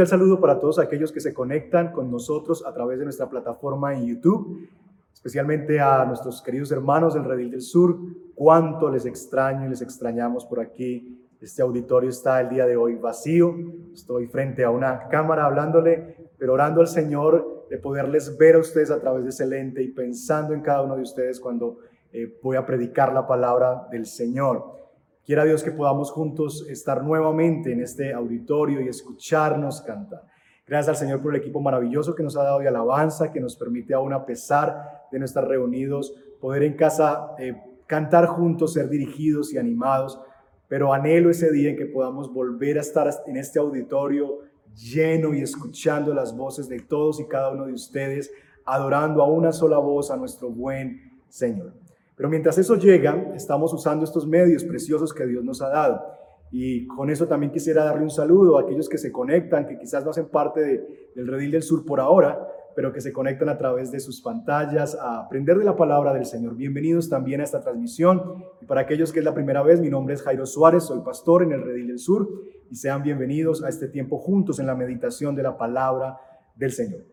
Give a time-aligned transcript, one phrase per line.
[0.00, 3.94] cordial saludo para todos aquellos que se conectan con nosotros a través de nuestra plataforma
[3.94, 4.66] en YouTube,
[5.12, 7.98] especialmente a nuestros queridos hermanos del Redil del Sur.
[8.34, 11.28] Cuánto les extraño y les extrañamos por aquí.
[11.38, 13.54] Este auditorio está el día de hoy vacío.
[13.92, 18.90] Estoy frente a una cámara hablándole, pero orando al Señor de poderles ver a ustedes
[18.90, 21.76] a través de ese lente y pensando en cada uno de ustedes cuando
[22.10, 24.79] eh, voy a predicar la palabra del Señor.
[25.24, 30.22] Quiera Dios que podamos juntos estar nuevamente en este auditorio y escucharnos cantar.
[30.66, 33.56] Gracias al Señor por el equipo maravilloso que nos ha dado de alabanza, que nos
[33.56, 37.54] permite aún a pesar de no estar reunidos, poder en casa eh,
[37.86, 40.20] cantar juntos, ser dirigidos y animados.
[40.68, 44.38] Pero anhelo ese día en que podamos volver a estar en este auditorio
[44.74, 48.30] lleno y escuchando las voces de todos y cada uno de ustedes,
[48.64, 51.79] adorando a una sola voz a nuestro buen Señor.
[52.20, 56.02] Pero mientras eso llega, estamos usando estos medios preciosos que Dios nos ha dado.
[56.50, 60.04] Y con eso también quisiera darle un saludo a aquellos que se conectan, que quizás
[60.04, 63.90] no hacen parte del Redil del Sur por ahora, pero que se conectan a través
[63.90, 66.56] de sus pantallas a aprender de la palabra del Señor.
[66.56, 68.44] Bienvenidos también a esta transmisión.
[68.60, 71.42] Y para aquellos que es la primera vez, mi nombre es Jairo Suárez, soy pastor
[71.42, 72.28] en el Redil del Sur
[72.70, 76.20] y sean bienvenidos a este tiempo juntos en la meditación de la palabra
[76.54, 77.09] del Señor.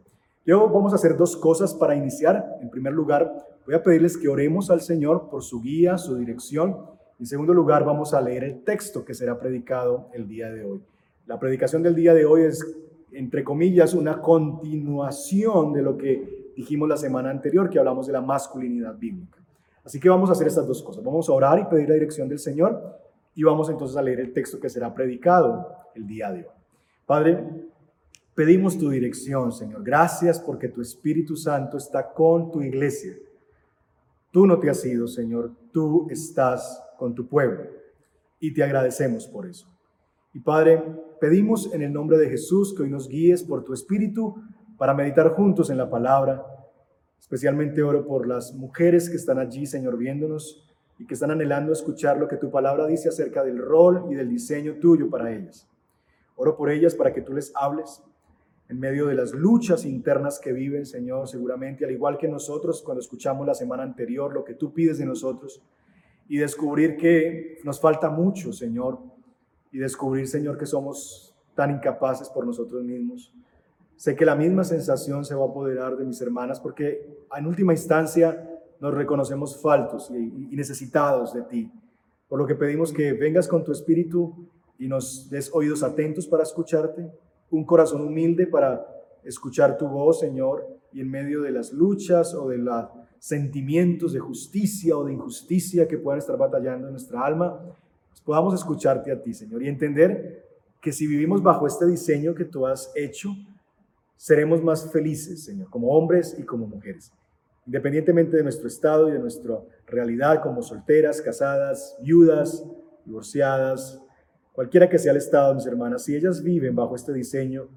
[0.47, 2.57] Yo vamos a hacer dos cosas para iniciar.
[2.61, 6.77] En primer lugar, Voy a pedirles que oremos al Señor por su guía, su dirección.
[7.19, 10.81] En segundo lugar, vamos a leer el texto que será predicado el día de hoy.
[11.25, 12.65] La predicación del día de hoy es,
[13.11, 18.21] entre comillas, una continuación de lo que dijimos la semana anterior, que hablamos de la
[18.21, 19.37] masculinidad bíblica.
[19.83, 21.03] Así que vamos a hacer estas dos cosas.
[21.03, 22.97] Vamos a orar y pedir la dirección del Señor
[23.35, 26.55] y vamos entonces a leer el texto que será predicado el día de hoy.
[27.05, 27.43] Padre,
[28.37, 29.83] pedimos tu dirección, Señor.
[29.83, 33.17] Gracias porque tu Espíritu Santo está con tu iglesia
[34.37, 37.63] Tú no te has ido, Señor, tú estás con tu pueblo
[38.39, 39.67] y te agradecemos por eso.
[40.31, 40.83] Y Padre,
[41.19, 44.35] pedimos en el nombre de Jesús que hoy nos guíes por tu Espíritu
[44.77, 46.45] para meditar juntos en la palabra.
[47.19, 50.63] Especialmente oro por las mujeres que están allí, Señor, viéndonos
[50.99, 54.29] y que están anhelando escuchar lo que tu palabra dice acerca del rol y del
[54.29, 55.67] diseño tuyo para ellas.
[56.35, 58.03] Oro por ellas para que tú les hables,
[58.69, 63.01] en medio de las luchas internas que viven, Señor, seguramente, al igual que nosotros cuando
[63.01, 65.61] escuchamos la semana anterior lo que tú pides de nosotros,
[66.29, 68.99] y descubrir que nos falta mucho, Señor,
[69.71, 73.33] y descubrir, Señor, que somos tan incapaces por nosotros mismos.
[73.95, 77.73] Sé que la misma sensación se va a apoderar de mis hermanas porque en última
[77.73, 78.47] instancia
[78.79, 81.71] nos reconocemos faltos y, necesitados de ti.
[82.27, 84.47] Por lo que pedimos que vengas con tu espíritu
[84.77, 87.09] y nos des oídos atentos para escucharte,
[87.51, 88.85] un corazón humilde para
[89.23, 92.85] escuchar tu voz, Señor, y en medio de las luchas o de los
[93.19, 97.59] sentimientos de justicia o de injusticia que puedan estar batallando en nuestra alma,
[98.09, 100.45] pues podamos escucharte a ti, Señor, y entender
[100.81, 103.29] que si vivimos bajo este diseño que tú has hecho,
[104.15, 107.11] seremos más felices, Señor, como hombres y como mujeres,
[107.65, 112.65] independientemente de nuestro estado y de nuestra realidad como solteras, casadas, viudas,
[113.05, 114.01] divorciadas,
[114.57, 117.67] cualquiera que sea el estado, mis hermanas, si ellas viven bajo este diseño,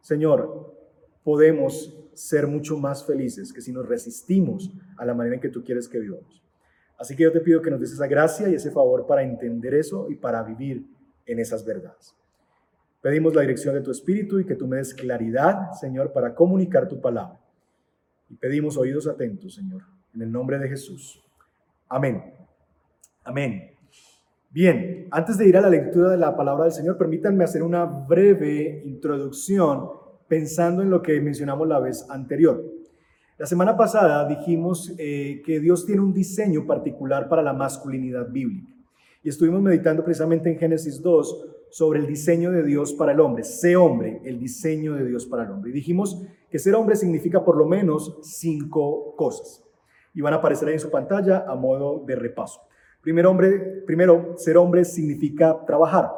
[0.00, 0.74] Señor,
[1.22, 5.62] podemos ser mucho más felices que si nos resistimos a la manera en que tú
[5.62, 6.42] quieres que vivamos.
[6.98, 9.74] Así que yo te pido que nos des esa gracia y ese favor para entender
[9.74, 10.84] eso y para vivir
[11.24, 12.16] en esas verdades.
[13.00, 16.88] Pedimos la dirección de tu Espíritu y que tú me des claridad, Señor, para comunicar
[16.88, 17.38] tu palabra.
[18.28, 21.24] Y pedimos oídos atentos, Señor, en el nombre de Jesús.
[21.88, 22.34] Amén.
[23.22, 23.73] Amén.
[24.54, 27.86] Bien, antes de ir a la lectura de la palabra del Señor, permítanme hacer una
[27.86, 29.90] breve introducción
[30.28, 32.64] pensando en lo que mencionamos la vez anterior.
[33.36, 38.72] La semana pasada dijimos eh, que Dios tiene un diseño particular para la masculinidad bíblica
[39.24, 43.42] y estuvimos meditando precisamente en Génesis 2 sobre el diseño de Dios para el hombre,
[43.42, 45.72] sé hombre, el diseño de Dios para el hombre.
[45.72, 49.64] Y dijimos que ser hombre significa por lo menos cinco cosas
[50.14, 52.60] y van a aparecer ahí en su pantalla a modo de repaso.
[53.04, 56.10] Primero, hombre, primero, ser hombre significa trabajar.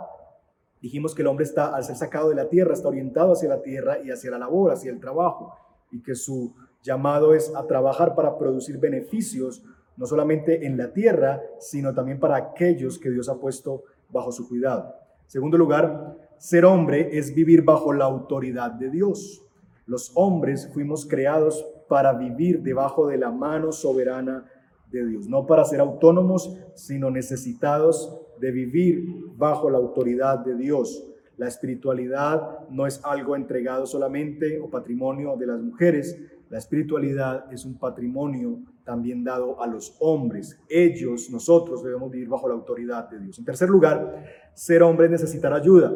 [0.80, 3.60] Dijimos que el hombre está, al ser sacado de la tierra, está orientado hacia la
[3.60, 5.52] tierra y hacia la labor, hacia el trabajo,
[5.90, 6.54] y que su
[6.84, 9.64] llamado es a trabajar para producir beneficios,
[9.96, 14.48] no solamente en la tierra, sino también para aquellos que Dios ha puesto bajo su
[14.48, 14.94] cuidado.
[15.26, 19.44] Segundo lugar, ser hombre es vivir bajo la autoridad de Dios.
[19.86, 24.44] Los hombres fuimos creados para vivir debajo de la mano soberana
[24.90, 29.06] de Dios, no para ser autónomos, sino necesitados de vivir
[29.36, 31.06] bajo la autoridad de Dios.
[31.36, 36.18] La espiritualidad no es algo entregado solamente o patrimonio de las mujeres,
[36.48, 40.56] la espiritualidad es un patrimonio también dado a los hombres.
[40.68, 43.38] Ellos, nosotros debemos vivir bajo la autoridad de Dios.
[43.38, 44.24] En tercer lugar,
[44.54, 45.92] ser hombre es necesitar ayuda.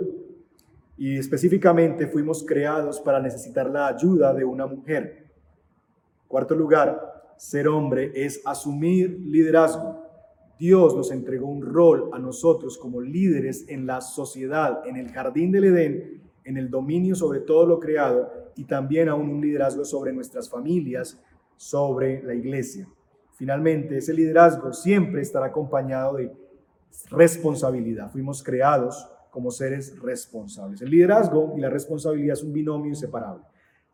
[0.96, 5.30] Y específicamente fuimos creados para necesitar la ayuda de una mujer.
[6.26, 7.09] Cuarto lugar,
[7.40, 10.04] ser hombre es asumir liderazgo.
[10.58, 15.50] Dios nos entregó un rol a nosotros como líderes en la sociedad, en el jardín
[15.50, 20.12] del Edén, en el dominio sobre todo lo creado y también aún un liderazgo sobre
[20.12, 21.18] nuestras familias,
[21.56, 22.86] sobre la iglesia.
[23.36, 26.30] Finalmente, ese liderazgo siempre estará acompañado de
[27.08, 28.12] responsabilidad.
[28.12, 30.82] Fuimos creados como seres responsables.
[30.82, 33.44] El liderazgo y la responsabilidad es un binomio inseparable.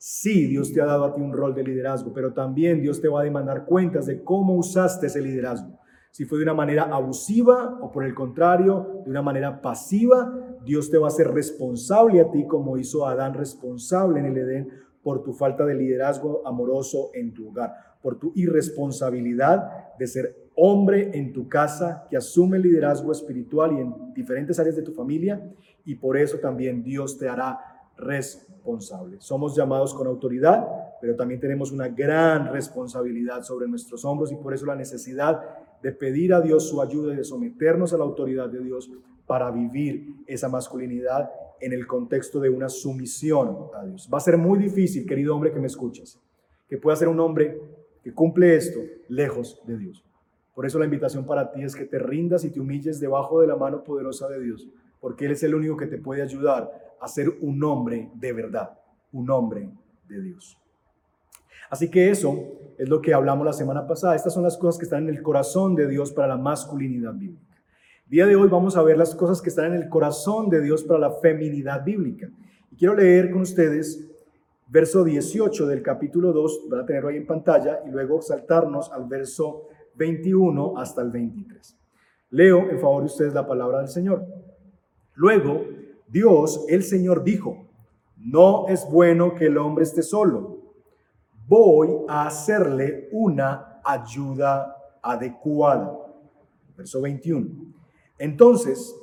[0.08, 3.08] Sí, Dios te ha dado a ti un rol de liderazgo, pero también Dios te
[3.08, 5.80] va a demandar cuentas de cómo usaste ese liderazgo.
[6.12, 10.32] Si fue de una manera abusiva o por el contrario, de una manera pasiva,
[10.64, 14.68] Dios te va a hacer responsable a ti como hizo Adán responsable en el Edén
[15.02, 21.18] por tu falta de liderazgo amoroso en tu hogar, por tu irresponsabilidad de ser hombre
[21.18, 25.52] en tu casa que asume liderazgo espiritual y en diferentes áreas de tu familia
[25.84, 29.16] y por eso también Dios te hará responsable.
[29.20, 30.66] Somos llamados con autoridad,
[31.00, 35.40] pero también tenemos una gran responsabilidad sobre nuestros hombros y por eso la necesidad
[35.82, 38.90] de pedir a Dios su ayuda y de someternos a la autoridad de Dios
[39.26, 44.08] para vivir esa masculinidad en el contexto de una sumisión a Dios.
[44.12, 46.20] Va a ser muy difícil, querido hombre que me escuchas,
[46.68, 47.60] que pueda ser un hombre
[48.02, 50.04] que cumple esto lejos de Dios.
[50.54, 53.46] Por eso la invitación para ti es que te rindas y te humilles debajo de
[53.46, 54.68] la mano poderosa de Dios,
[55.06, 58.76] porque Él es el único que te puede ayudar a ser un hombre de verdad,
[59.12, 59.70] un hombre
[60.08, 60.58] de Dios.
[61.70, 62.36] Así que eso
[62.76, 64.16] es lo que hablamos la semana pasada.
[64.16, 67.56] Estas son las cosas que están en el corazón de Dios para la masculinidad bíblica.
[68.08, 70.82] día de hoy vamos a ver las cosas que están en el corazón de Dios
[70.82, 72.28] para la feminidad bíblica.
[72.72, 74.10] Y quiero leer con ustedes
[74.66, 79.04] verso 18 del capítulo 2, van a tenerlo ahí en pantalla, y luego saltarnos al
[79.04, 81.78] verso 21 hasta el 23.
[82.30, 84.45] Leo en favor de ustedes la palabra del Señor.
[85.16, 85.64] Luego,
[86.06, 87.66] Dios, el Señor, dijo,
[88.16, 90.58] no es bueno que el hombre esté solo.
[91.48, 95.92] Voy a hacerle una ayuda adecuada.
[96.76, 97.48] Verso 21.
[98.18, 98.94] Entonces,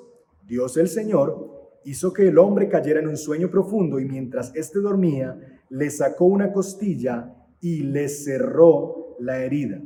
[0.48, 4.80] Dios el Señor hizo que el hombre cayera en un sueño profundo y mientras éste
[4.80, 5.38] dormía,
[5.70, 9.82] le sacó una costilla y le cerró la herida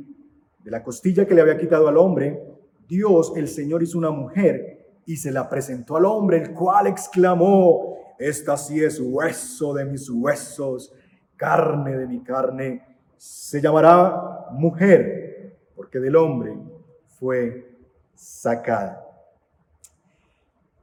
[0.68, 2.42] de la costilla que le había quitado al hombre,
[2.86, 4.77] Dios, el Señor, hizo una mujer
[5.08, 10.10] y se la presentó al hombre, el cual exclamó, esta sí es hueso de mis
[10.10, 10.92] huesos,
[11.34, 12.84] carne de mi carne,
[13.16, 16.58] se llamará mujer, porque del hombre
[17.06, 17.74] fue
[18.14, 19.02] sacada.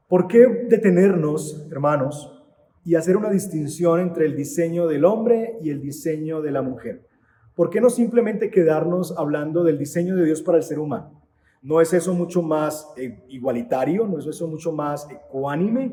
[0.08, 2.44] ¿Por qué detenernos, hermanos,
[2.84, 7.08] y hacer una distinción entre el diseño del hombre y el diseño de la mujer?
[7.54, 11.25] ¿Por qué no simplemente quedarnos hablando del diseño de Dios para el ser humano?
[11.66, 14.06] ¿No es eso mucho más eh, igualitario?
[14.06, 15.92] ¿No es eso mucho más ecuánime?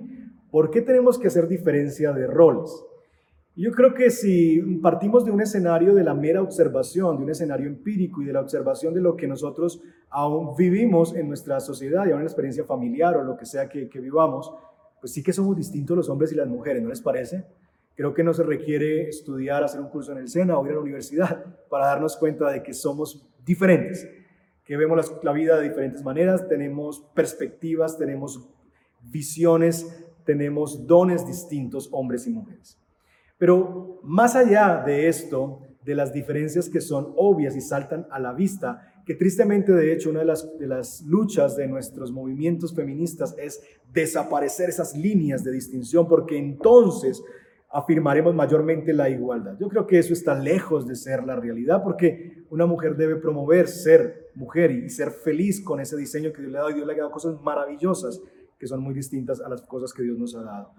[0.50, 2.70] ¿Por qué tenemos que hacer diferencia de roles?
[3.56, 7.68] Yo creo que si partimos de un escenario de la mera observación, de un escenario
[7.68, 9.80] empírico y de la observación de lo que nosotros
[10.10, 13.66] aún vivimos en nuestra sociedad y aún en la experiencia familiar o lo que sea
[13.70, 14.52] que, que vivamos,
[15.00, 17.46] pues sí que somos distintos los hombres y las mujeres, ¿no les parece?
[17.94, 20.74] Creo que no se requiere estudiar, hacer un curso en el SENA o ir a
[20.74, 24.06] la universidad para darnos cuenta de que somos diferentes,
[24.72, 28.48] que vemos la, vida de diferentes maneras, tenemos perspectivas, tenemos
[29.02, 32.78] visiones, tenemos dones distintos, hombres y mujeres.
[33.36, 38.32] Pero más allá de esto, de las diferencias que son obvias y saltan a la
[38.32, 43.34] vista, que tristemente de hecho una de las, de las luchas de nuestros movimientos feministas
[43.36, 43.62] es
[43.92, 47.22] desaparecer esas líneas de distinción, porque entonces
[47.72, 49.56] afirmaremos mayormente la igualdad.
[49.58, 53.66] Yo creo que eso está lejos de ser la realidad porque una mujer debe promover
[53.66, 56.86] ser mujer y ser feliz con ese diseño que Dios le ha dado y Dios
[56.86, 58.20] le ha dado cosas maravillosas
[58.58, 60.70] que son muy distintas a las cosas que Dios nos ha dado.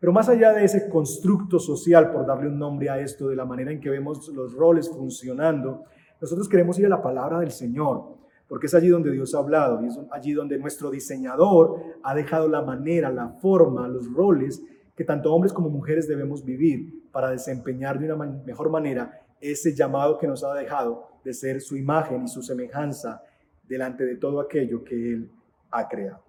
[0.00, 3.44] Pero más allá de ese constructo social, por darle un nombre a esto, de la
[3.44, 5.84] manera en que vemos los roles funcionando,
[6.20, 8.16] nosotros queremos ir a la palabra del Señor,
[8.48, 12.48] porque es allí donde Dios ha hablado y es allí donde nuestro diseñador ha dejado
[12.48, 14.62] la manera, la forma, los roles
[15.00, 20.18] que tanto hombres como mujeres debemos vivir para desempeñar de una mejor manera ese llamado
[20.18, 23.22] que nos ha dejado de ser su imagen y su semejanza
[23.66, 25.30] delante de todo aquello que Él
[25.70, 26.22] ha creado.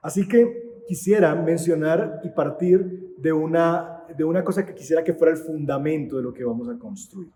[0.00, 5.32] Así que quisiera mencionar y partir de una, de una cosa que quisiera que fuera
[5.32, 7.32] el fundamento de lo que vamos a construir.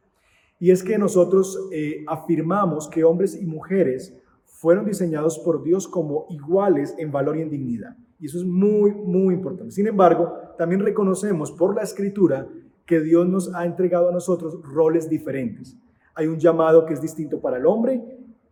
[0.60, 6.26] Y es que nosotros eh, afirmamos que hombres y mujeres fueron diseñados por Dios como
[6.30, 7.96] iguales en valor y en dignidad.
[8.18, 9.72] Y eso es muy, muy importante.
[9.72, 12.48] Sin embargo, también reconocemos por la escritura
[12.84, 15.76] que Dios nos ha entregado a nosotros roles diferentes.
[16.14, 18.02] Hay un llamado que es distinto para el hombre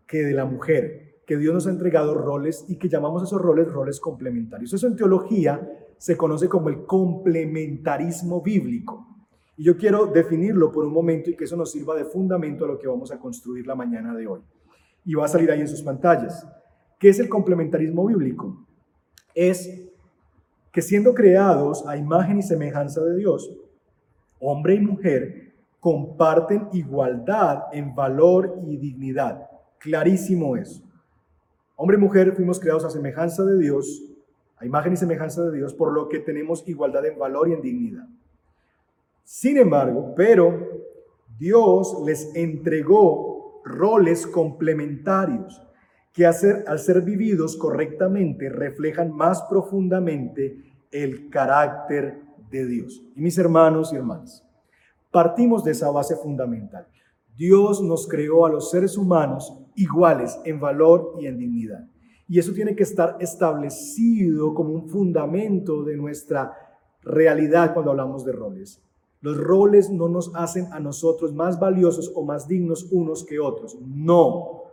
[0.07, 1.05] que de la mujer.
[1.27, 4.75] que Dios nos ha entregado roles y que llamamos esos roles roles complementarios.
[4.75, 9.07] Eso en teología se conoce como el complementarismo bíblico.
[9.57, 12.69] Y yo quiero definirlo por un momento y que eso nos sirva de fundamento a
[12.69, 14.41] lo que vamos a construir la mañana de hoy.
[15.07, 16.47] Y va a salir ahí en sus pantallas.
[16.99, 18.67] ¿Qué es el complementarismo bíblico?
[19.35, 19.94] Es
[20.75, 23.49] que siendo creados a imagen y semejanza de Dios,
[24.41, 29.49] hombre y mujer comparten igualdad en valor y dignidad.
[29.79, 30.83] Clarísimo eso.
[31.77, 34.03] Hombre y mujer fuimos creados a semejanza de Dios,
[34.57, 37.63] a imagen y semejanza de Dios, por lo que tenemos igualdad en valor y en
[37.63, 38.09] dignidad.
[39.23, 40.59] Sin embargo, pero
[41.39, 45.63] Dios les entregó roles complementarios
[46.15, 50.57] que al ser vividos correctamente reflejan más profundamente
[50.93, 53.03] el carácter de Dios.
[53.17, 54.47] Y mis hermanos y hermanas,
[55.11, 56.87] partimos de esa base fundamental.
[57.37, 61.85] Dios nos creó a los seres humanos iguales en valor y en dignidad.
[62.29, 66.53] Y eso tiene que estar establecido como un fundamento de nuestra
[67.03, 68.81] realidad cuando hablamos de roles.
[69.21, 73.77] Los roles no nos hacen a nosotros más valiosos o más dignos unos que otros.
[73.81, 74.64] No.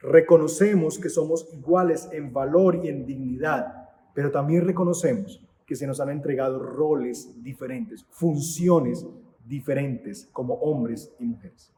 [0.00, 6.00] Reconocemos que somos iguales en valor y en dignidad, pero también reconocemos que se nos
[6.00, 9.06] han entregado roles diferentes, funciones
[9.44, 11.72] diferentes como hombres y mujeres.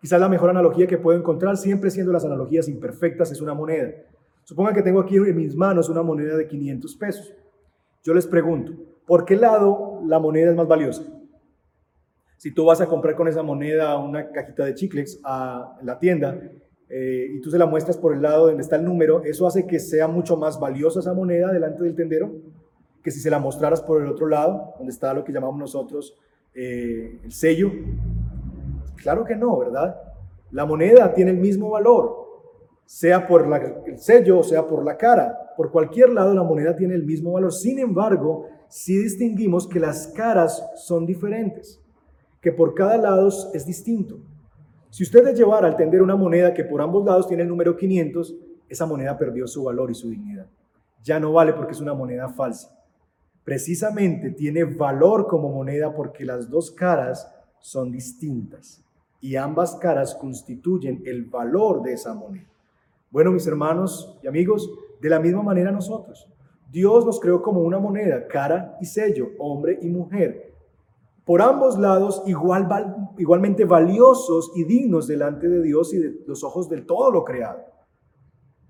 [0.00, 3.92] Quizás la mejor analogía que puedo encontrar, siempre siendo las analogías imperfectas, es una moneda.
[4.44, 7.34] Supongan que tengo aquí en mis manos una moneda de 500 pesos.
[8.02, 8.72] Yo les pregunto,
[9.06, 11.02] ¿por qué lado la moneda es más valiosa?
[12.36, 16.40] Si tú vas a comprar con esa moneda una cajita de chicles a la tienda
[16.90, 19.66] eh, y tú se la muestras por el lado donde está el número, ¿eso hace
[19.66, 22.32] que sea mucho más valiosa esa moneda delante del tendero?
[23.02, 26.16] Que si se la mostraras por el otro lado, donde está lo que llamamos nosotros
[26.54, 27.70] eh, el sello.
[28.96, 30.00] Claro que no, ¿verdad?
[30.50, 32.26] La moneda tiene el mismo valor,
[32.86, 33.46] sea por
[33.86, 35.52] el sello o sea por la cara.
[35.56, 37.52] Por cualquier lado la moneda tiene el mismo valor.
[37.52, 41.82] Sin embargo, sí distinguimos que las caras son diferentes,
[42.40, 44.20] que por cada lado es distinto.
[44.90, 48.34] Si usted llevar al tender una moneda que por ambos lados tiene el número 500,
[48.68, 50.46] esa moneda perdió su valor y su dignidad.
[51.02, 52.74] Ya no vale porque es una moneda falsa.
[53.44, 57.30] Precisamente tiene valor como moneda porque las dos caras
[57.60, 58.84] son distintas
[59.20, 62.46] y ambas caras constituyen el valor de esa moneda.
[63.10, 66.28] Bueno, mis hermanos y amigos, de la misma manera nosotros.
[66.70, 70.47] Dios nos creó como una moneda, cara y sello, hombre y mujer.
[71.28, 72.66] Por ambos lados igual,
[73.18, 77.58] igualmente valiosos y dignos delante de Dios y de los ojos del todo lo creado.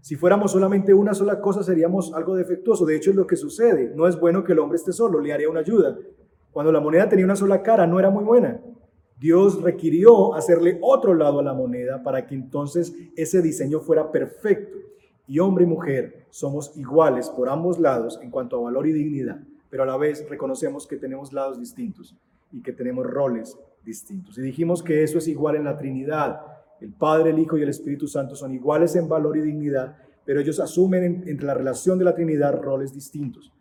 [0.00, 2.85] Si fuéramos solamente una sola cosa seríamos algo defectuoso.
[2.85, 3.93] De hecho es lo que sucede.
[3.95, 5.99] No es bueno que el hombre esté solo, le haría una ayuda.
[6.50, 8.61] Cuando la moneda tenía una sola cara no era muy buena.
[9.21, 14.79] Dios requirió hacerle otro lado a la moneda para que entonces ese diseño fuera perfecto.
[15.29, 19.45] Y hombre y mujer somos iguales por ambos lados en cuanto a valor y dignidad,
[19.71, 22.19] pero a la vez reconocemos que tenemos lados distintos
[22.52, 24.38] y que tenemos roles distintos.
[24.38, 26.40] Y dijimos que eso es igual en la Trinidad.
[26.81, 30.40] El Padre, el Hijo y el Espíritu Santo son iguales en valor y dignidad, pero
[30.40, 33.52] ellos asumen entre la relación de la Trinidad roles distintos.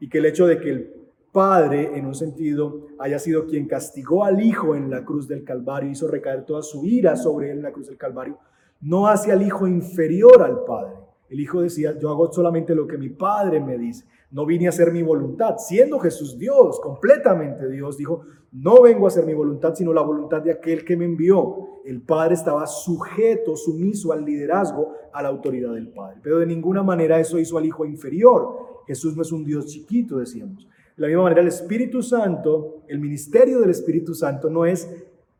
[0.00, 0.92] Y que el hecho de que el
[1.32, 5.90] Padre, en un sentido, haya sido quien castigó al Hijo en la cruz del Calvario,
[5.90, 8.38] hizo recaer toda su ira sobre él en la cruz del Calvario,
[8.80, 10.97] no hace al Hijo inferior al Padre.
[11.28, 14.70] El Hijo decía, yo hago solamente lo que mi Padre me dice, no vine a
[14.70, 15.56] hacer mi voluntad.
[15.58, 20.42] Siendo Jesús Dios, completamente Dios, dijo, no vengo a hacer mi voluntad, sino la voluntad
[20.42, 21.80] de aquel que me envió.
[21.84, 26.20] El Padre estaba sujeto, sumiso al liderazgo, a la autoridad del Padre.
[26.22, 28.82] Pero de ninguna manera eso hizo al Hijo inferior.
[28.86, 30.66] Jesús no es un Dios chiquito, decíamos.
[30.96, 34.90] De la misma manera, el Espíritu Santo, el ministerio del Espíritu Santo no es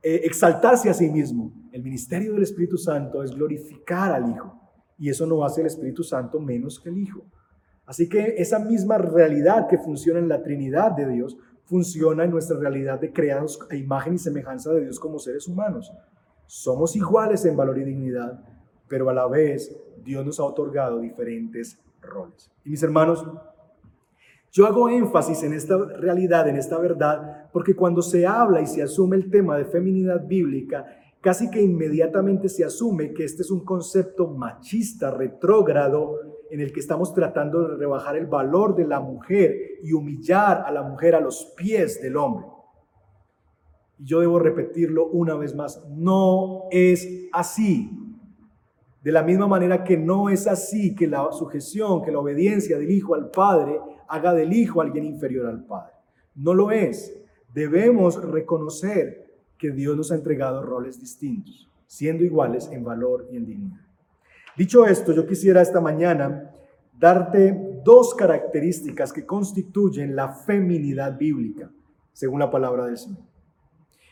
[0.03, 1.53] eh, exaltarse a sí mismo.
[1.73, 4.55] El ministerio del Espíritu Santo es glorificar al Hijo.
[4.99, 7.25] Y eso no hace el Espíritu Santo menos que el Hijo.
[7.87, 12.59] Así que esa misma realidad que funciona en la Trinidad de Dios, funciona en nuestra
[12.59, 15.93] realidad de creados a imagen y semejanza de Dios como seres humanos.
[16.47, 18.43] Somos iguales en valor y dignidad,
[18.89, 22.51] pero a la vez Dios nos ha otorgado diferentes roles.
[22.65, 23.27] Y mis hermanos,
[24.51, 28.83] yo hago énfasis en esta realidad, en esta verdad, porque cuando se habla y se
[28.83, 30.87] asume el tema de feminidad bíblica,
[31.21, 36.17] casi que inmediatamente se asume que este es un concepto machista, retrógrado,
[36.51, 40.73] en el que estamos tratando de rebajar el valor de la mujer y humillar a
[40.73, 42.47] la mujer a los pies del hombre.
[43.99, 47.91] Y yo debo repetirlo una vez más, no es así.
[49.03, 52.91] De la misma manera que no es así que la sujeción, que la obediencia del
[52.91, 55.93] Hijo al Padre haga del Hijo alguien inferior al Padre.
[56.35, 57.15] No lo es.
[57.53, 59.28] Debemos reconocer
[59.59, 63.81] que Dios nos ha entregado roles distintos, siendo iguales en valor y en dignidad.
[64.57, 66.51] Dicho esto, yo quisiera esta mañana
[66.99, 71.71] darte dos características que constituyen la feminidad bíblica,
[72.13, 73.23] según la palabra del Señor.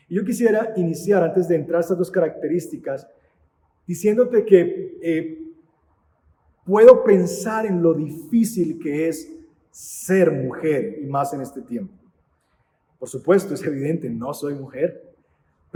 [0.08, 3.08] Y yo quisiera iniciar, antes de entrar a estas dos características,
[3.86, 5.46] diciéndote que eh,
[6.64, 9.32] puedo pensar en lo difícil que es
[9.70, 11.92] ser mujer, y más en este tiempo.
[12.98, 15.05] Por supuesto, es evidente, no soy mujer,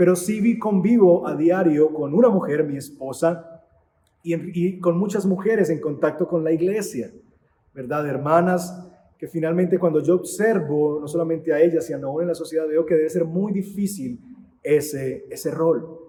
[0.01, 3.61] pero sí vi convivo a diario con una mujer, mi esposa,
[4.23, 7.11] y, con muchas mujeres en contacto con la iglesia,
[7.71, 8.07] ¿verdad?
[8.07, 8.89] Hermanas
[9.19, 12.83] que finalmente cuando yo observo no solamente a ellas, sino aún en la sociedad, veo
[12.83, 14.19] que debe ser muy difícil
[14.63, 15.99] ese, ese rol.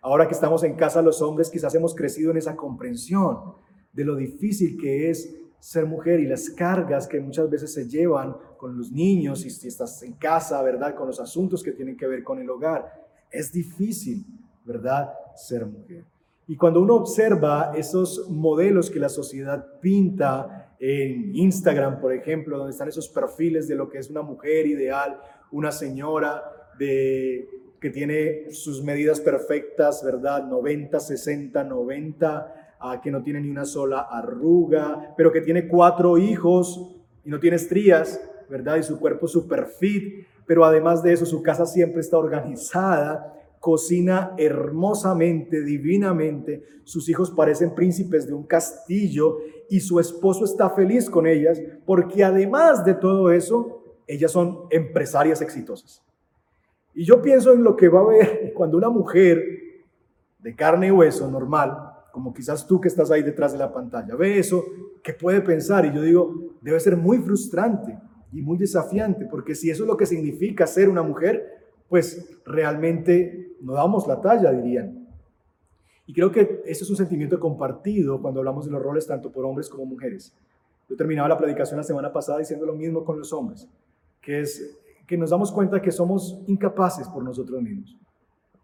[0.00, 3.54] Ahora que estamos en casa los hombres, quizás hemos crecido en esa comprensión
[3.92, 8.36] de lo difícil que es ser mujer y las cargas que muchas veces se llevan
[8.58, 10.94] con los niños y si estás en casa, ¿verdad?
[10.94, 13.03] Con los asuntos que tienen que ver con el hogar.
[13.34, 14.24] Es difícil,
[14.64, 15.12] ¿verdad?
[15.34, 16.04] Ser mujer.
[16.46, 22.72] Y cuando uno observa esos modelos que la sociedad pinta en Instagram, por ejemplo, donde
[22.72, 25.18] están esos perfiles de lo que es una mujer ideal,
[25.50, 26.42] una señora
[26.78, 27.48] de,
[27.80, 30.46] que tiene sus medidas perfectas, ¿verdad?
[30.46, 32.64] 90, 60, 90
[33.02, 37.56] que no tiene ni una sola arruga, pero que tiene cuatro hijos y no tiene
[37.56, 38.76] estrías, ¿verdad?
[38.76, 44.34] Y su cuerpo super fit, pero además de eso su casa siempre está organizada, cocina
[44.36, 49.38] hermosamente, divinamente, sus hijos parecen príncipes de un castillo
[49.70, 55.40] y su esposo está feliz con ellas porque además de todo eso, ellas son empresarias
[55.40, 56.02] exitosas.
[56.92, 59.42] Y yo pienso en lo que va a haber cuando una mujer
[60.40, 64.14] de carne y hueso normal como quizás tú que estás ahí detrás de la pantalla,
[64.14, 64.64] ve eso,
[65.02, 65.84] ¿qué puede pensar?
[65.84, 67.98] Y yo digo, debe ser muy frustrante
[68.34, 73.56] y muy desafiante, porque si eso es lo que significa ser una mujer, pues realmente
[73.60, 75.08] no damos la talla, dirían.
[76.06, 79.44] Y creo que eso es un sentimiento compartido cuando hablamos de los roles tanto por
[79.44, 80.34] hombres como mujeres.
[80.88, 83.68] Yo terminaba la predicación la semana pasada diciendo lo mismo con los hombres,
[84.20, 87.96] que es que nos damos cuenta que somos incapaces por nosotros mismos,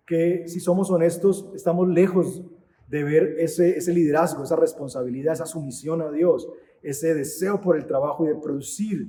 [0.05, 2.43] que si somos honestos estamos lejos
[2.89, 6.49] de ver ese, ese liderazgo, esa responsabilidad, esa sumisión a Dios,
[6.83, 9.07] ese deseo por el trabajo y de producir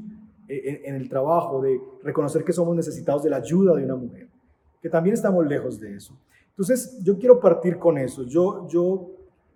[0.51, 4.27] en, el trabajo, de reconocer que somos necesitados de la ayuda de una mujer,
[4.81, 6.19] que también estamos lejos de eso.
[6.49, 8.23] Entonces, yo quiero partir con eso.
[8.23, 9.11] Yo, yo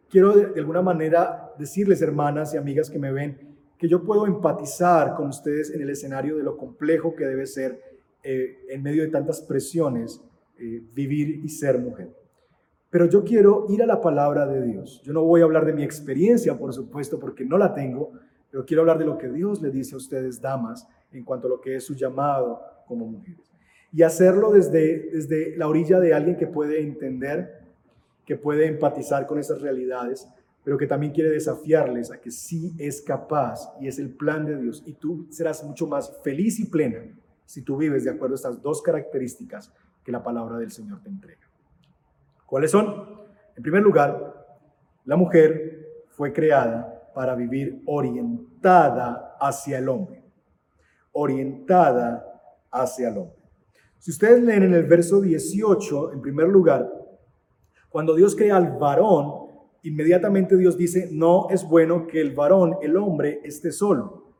[0.09, 3.37] quiero de, alguna manera decirles, hermanas y amigas que me ven,
[3.77, 7.81] que yo puedo empatizar con ustedes en el escenario de lo complejo que debe ser
[8.23, 10.21] eh, en medio de tantas presiones
[10.57, 12.09] eh, vivir y ser mujer.
[12.89, 15.01] Pero yo quiero ir a la palabra de Dios.
[15.03, 18.13] Yo no voy a hablar de mi experiencia, por supuesto, porque no la tengo,
[18.55, 21.49] pero quiero hablar de lo que Dios le dice a ustedes, damas, en cuanto a
[21.49, 23.51] lo que es su llamado como mujeres.
[23.91, 27.65] Y hacerlo desde, desde la orilla de alguien que puede entender,
[28.25, 30.25] que puede empatizar con esas realidades,
[30.63, 34.55] pero que también quiere desafiarles a que sí es capaz y es el plan de
[34.55, 34.83] Dios.
[34.85, 37.03] Y tú serás mucho más feliz y plena
[37.45, 39.69] si tú vives de acuerdo a estas dos características
[40.01, 41.45] que la palabra del Señor te entrega.
[42.45, 43.19] ¿Cuáles son?
[43.57, 44.47] En primer lugar,
[45.03, 50.23] la mujer fue creada para vivir orientada hacia el hombre.
[51.13, 52.23] Orientada
[52.69, 53.37] hacia el hombre.
[53.97, 56.87] Si ustedes leen en el verso 18, en primer lugar,
[57.89, 59.47] cuando Dios crea al varón,
[59.81, 64.35] inmediatamente Dios dice, no es bueno que el varón, el hombre, esté solo.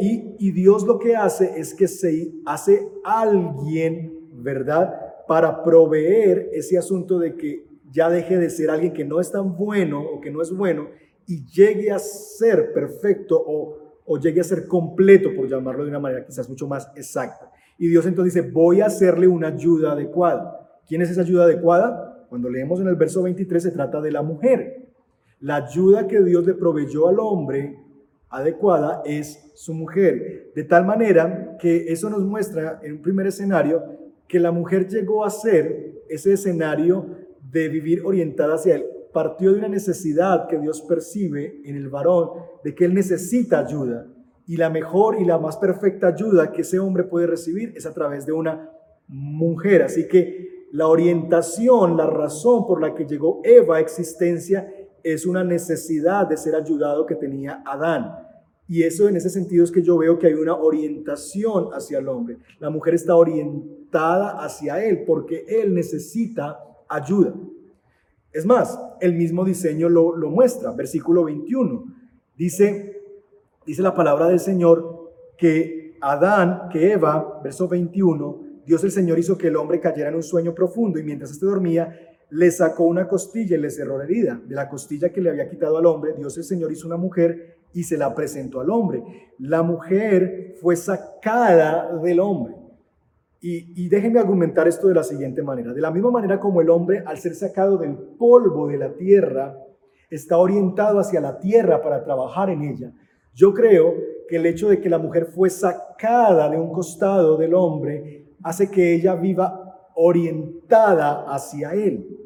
[0.00, 5.14] Y, y Dios lo que hace es que se hace alguien, ¿verdad?
[5.26, 9.56] para proveer ese asunto de que ya deje de ser alguien que no es tan
[9.56, 10.88] bueno o que no es bueno
[11.26, 16.24] y llegue a ser perfecto o, llegue a ser completo, por llamarlo de una manera
[16.24, 17.50] quizás mucho más exacta.
[17.78, 20.80] Y Dios entonces dice, voy a hacerle una ayuda adecuada.
[20.86, 22.26] ¿Quién es esa ayuda adecuada?
[22.28, 24.88] Cuando leemos en el verso 23 se trata de la mujer.
[25.40, 27.78] La ayuda que Dios le proveyó al hombre
[28.28, 30.52] adecuada es su mujer.
[30.54, 33.82] De tal manera que eso nos muestra en un primer escenario
[34.28, 37.06] que la mujer llegó a ser ese escenario
[37.50, 38.84] de vivir orientada hacia él.
[39.14, 42.30] Partió de una necesidad que Dios percibe en el varón,
[42.62, 44.08] de que él necesita ayuda.
[44.46, 47.94] Y la mejor y la más perfecta ayuda que ese hombre puede recibir es a
[47.94, 48.70] través de una
[49.06, 49.82] mujer.
[49.82, 54.68] Así que la orientación, la razón por la que llegó Eva a existencia
[55.04, 58.16] es una necesidad de ser ayudado que tenía Adán.
[58.66, 62.08] Y eso en ese sentido es que yo veo que hay una orientación hacia el
[62.08, 62.38] hombre.
[62.58, 67.34] La mujer está orientada hacia él porque él necesita ayuda.
[68.34, 70.72] Es más, el mismo diseño lo, muestra.
[70.72, 71.84] Versículo 21.
[72.36, 73.02] Dice,
[73.66, 79.36] dice la palabra del Señor que Adán, que Eva, verso 21, Dios el Señor hizo
[79.36, 81.96] que el hombre cayera en un sueño profundo y mientras éste dormía,
[82.30, 84.40] le sacó una costilla y le cerró la herida.
[84.44, 87.58] De la costilla que le había quitado al hombre, Dios el Señor hizo una mujer
[87.72, 89.02] y se la presentó al hombre.
[89.38, 92.63] La mujer fue sacada del hombre.
[93.46, 95.74] Y, déjenme argumentar esto de la siguiente manera.
[95.74, 99.54] De la misma manera como el hombre, al ser sacado del polvo de la tierra,
[100.08, 102.90] está orientado hacia la tierra para trabajar en ella.
[103.34, 107.52] Yo creo que el hecho de que la mujer fue sacada de un costado del
[107.52, 112.16] hombre hace que ella viva orientada hacia él.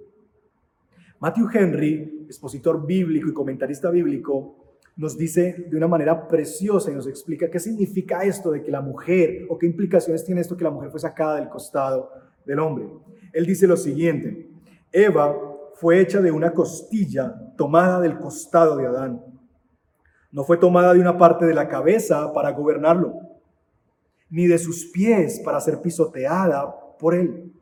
[1.19, 4.68] Matthew Henry, expositor bíblico y comentarista bíblico,
[4.99, 8.81] nos dice de una manera preciosa y nos explica qué significa esto de que la
[8.81, 12.11] mujer o qué implicaciones tiene esto que la mujer fue sacada del costado
[12.45, 12.89] del hombre.
[13.33, 14.51] Él dice lo siguiente,
[14.91, 15.37] Eva
[15.75, 19.25] fue hecha de una costilla tomada del costado de Adán.
[20.33, 23.15] No fue tomada de una parte de la cabeza para gobernarlo,
[24.29, 27.53] ni de sus pies para ser pisoteada por él.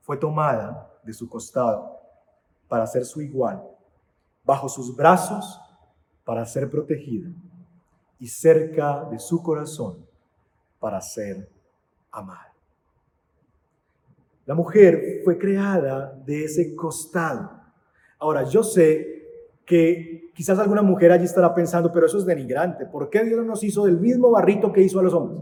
[0.00, 1.96] Fue tomada de su costado
[2.66, 3.62] para ser su igual,
[4.44, 5.60] bajo sus brazos
[6.28, 7.30] para ser protegida
[8.18, 9.96] y cerca de su corazón
[10.78, 11.48] para ser
[12.10, 12.52] amada.
[14.44, 17.50] La mujer fue creada de ese costado.
[18.18, 19.26] Ahora, yo sé
[19.64, 22.84] que quizás alguna mujer allí estará pensando, pero eso es denigrante.
[22.84, 25.40] ¿Por qué Dios nos hizo del mismo barrito que hizo a los hombres?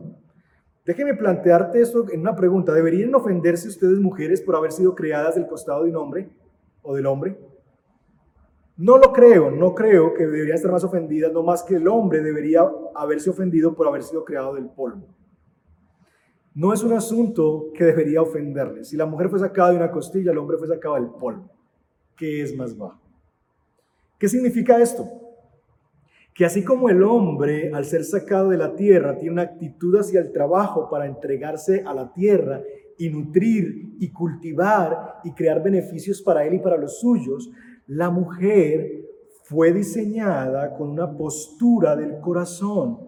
[0.84, 2.72] Déjeme plantearte esto en una pregunta.
[2.72, 6.30] ¿Deberían ofenderse ustedes mujeres por haber sido creadas del costado de un hombre
[6.82, 7.36] o del hombre?
[8.76, 12.20] No lo creo, no creo que deberían estar más ofendidas, no más que el hombre
[12.20, 15.06] debería haberse ofendido por haber sido creado del polvo.
[16.54, 18.84] No es un asunto que debería ofenderle.
[18.84, 21.50] Si la mujer fue sacada de una costilla, el hombre fue sacado del polvo,
[22.16, 23.00] que es más bajo.
[24.18, 25.06] ¿Qué significa esto?
[26.34, 30.20] Que así como el hombre, al ser sacado de la tierra, tiene una actitud hacia
[30.20, 32.62] el trabajo para entregarse a la tierra
[32.98, 37.50] y nutrir y cultivar y crear beneficios para él y para los suyos,
[37.86, 39.04] la mujer
[39.44, 42.98] fue diseñada con una postura del corazón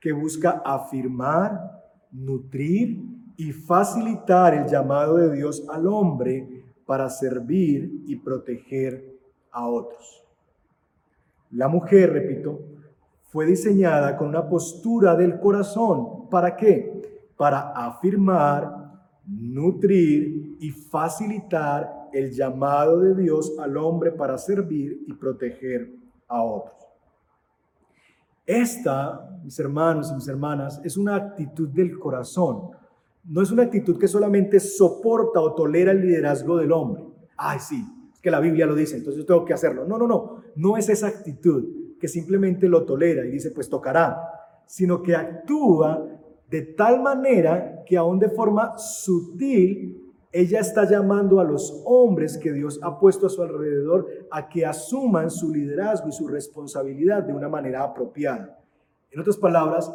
[0.00, 3.04] que busca afirmar, nutrir
[3.36, 9.16] y facilitar el llamado de Dios al hombre para servir y proteger
[9.52, 10.24] a otros.
[11.52, 12.60] La mujer, repito,
[13.28, 16.28] fue diseñada con una postura del corazón.
[16.28, 17.28] ¿Para qué?
[17.36, 18.86] Para afirmar,
[19.26, 25.92] nutrir y facilitar el llamado de Dios al hombre para servir y proteger
[26.28, 26.74] a otros.
[28.46, 32.70] Esta, mis hermanos y mis hermanas, es una actitud del corazón.
[33.24, 37.02] No es una actitud que solamente soporta o tolera el liderazgo del hombre.
[37.36, 39.84] Ay, sí, es que la Biblia lo dice, entonces yo tengo que hacerlo.
[39.84, 40.42] No, no, no.
[40.54, 44.16] No es esa actitud que simplemente lo tolera y dice, pues tocará,
[44.64, 46.06] sino que actúa
[46.48, 52.52] de tal manera que aún de forma sutil ella está llamando a los hombres que
[52.52, 57.32] Dios ha puesto a su alrededor a que asuman su liderazgo y su responsabilidad de
[57.32, 58.58] una manera apropiada.
[59.10, 59.90] En otras palabras,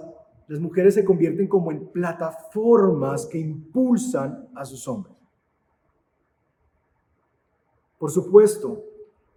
[0.47, 5.15] las mujeres se convierten como en plataformas que impulsan a sus hombres.
[7.97, 8.83] Por supuesto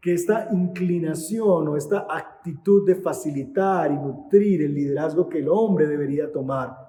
[0.00, 5.87] que esta inclinación o esta actitud de facilitar y nutrir el liderazgo que el hombre
[5.87, 6.84] debería tomar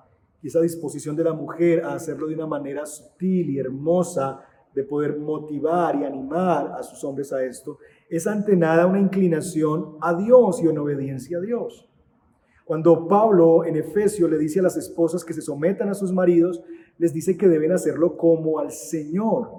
[0.45, 4.41] y esa disposición de la mujer a hacerlo de una manera sutil y hermosa,
[4.75, 9.97] de poder motivar y animar a sus hombres a esto, es ante nada una inclinación
[10.01, 11.89] a Dios y en obediencia a Dios.
[12.63, 16.61] Cuando Pablo en Efesio le dice a las esposas que se sometan a sus maridos,
[16.99, 19.49] les dice que deben hacerlo como al Señor.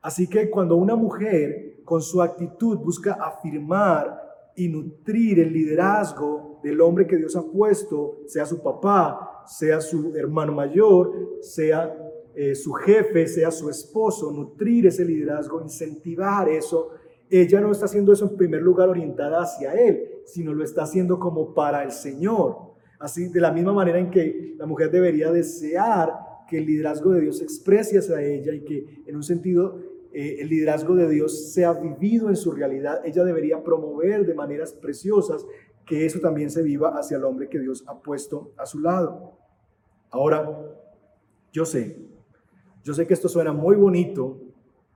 [0.00, 4.16] Así que cuando una mujer con su actitud busca afirmar
[4.54, 10.14] y nutrir el liderazgo del hombre que Dios ha puesto, sea su papá, sea su
[10.16, 11.96] hermano mayor, sea
[12.34, 16.90] eh, su jefe, sea su esposo, nutrir ese liderazgo, incentivar eso.
[17.30, 21.18] Ella no está haciendo eso en primer lugar orientada hacia él, sino lo está haciendo
[21.18, 22.74] como para el Señor.
[22.98, 26.12] Así, de la misma manera en que la mujer debería desear
[26.48, 29.78] que el liderazgo de Dios se exprese hacia ella y que en un sentido
[30.12, 34.72] eh, el liderazgo de Dios sea vivido en su realidad, ella debería promover de maneras
[34.72, 35.44] preciosas
[35.86, 39.38] que eso también se viva hacia el hombre que Dios ha puesto a su lado.
[40.10, 40.48] Ahora,
[41.52, 41.98] yo sé,
[42.82, 44.40] yo sé que esto suena muy bonito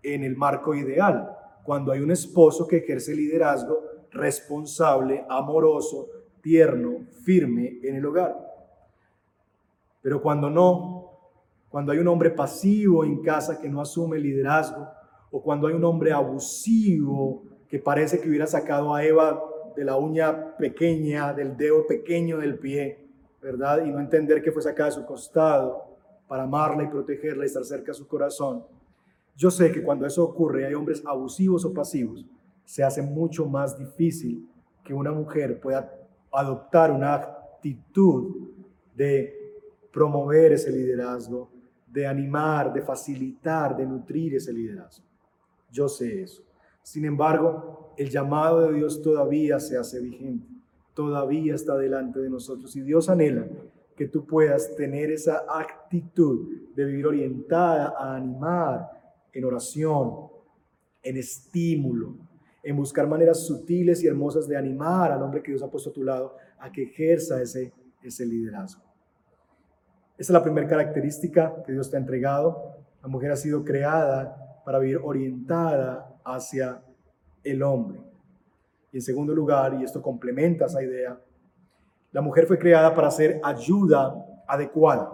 [0.02, 6.08] en el marco ideal, cuando hay un esposo que ejerce liderazgo responsable, amoroso,
[6.40, 8.36] tierno, firme en el hogar.
[10.00, 11.12] Pero cuando no,
[11.68, 14.88] cuando hay un hombre pasivo en casa que no asume liderazgo,
[15.30, 19.42] o cuando hay un hombre abusivo que parece que hubiera sacado a Eva
[19.78, 22.98] de la uña pequeña, del dedo pequeño del pie,
[23.40, 23.84] ¿verdad?
[23.84, 27.64] Y no entender que fue sacada de su costado para amarla y protegerla y estar
[27.64, 28.64] cerca de su corazón.
[29.36, 32.26] Yo sé que cuando eso ocurre, hay hombres abusivos o pasivos,
[32.64, 34.48] se hace mucho más difícil
[34.82, 35.94] que una mujer pueda
[36.32, 38.48] adoptar una actitud
[38.96, 39.32] de
[39.92, 41.52] promover ese liderazgo,
[41.86, 45.06] de animar, de facilitar, de nutrir ese liderazgo.
[45.70, 46.42] Yo sé eso.
[46.82, 50.46] Sin embargo, el llamado de Dios todavía se hace vigente,
[50.94, 53.46] todavía está delante de nosotros y Dios anhela
[53.96, 58.88] que tú puedas tener esa actitud de vivir orientada a animar
[59.32, 60.28] en oración,
[61.02, 62.14] en estímulo,
[62.62, 65.92] en buscar maneras sutiles y hermosas de animar al hombre que Dios ha puesto a
[65.92, 68.82] tu lado a que ejerza ese, ese liderazgo.
[70.16, 72.76] Esa es la primera característica que Dios te ha entregado.
[73.02, 76.82] La mujer ha sido creada para vivir orientada hacia
[77.50, 78.00] el hombre.
[78.92, 81.20] Y en segundo lugar, y esto complementa esa idea,
[82.12, 84.14] la mujer fue creada para ser ayuda
[84.46, 85.10] adecuada.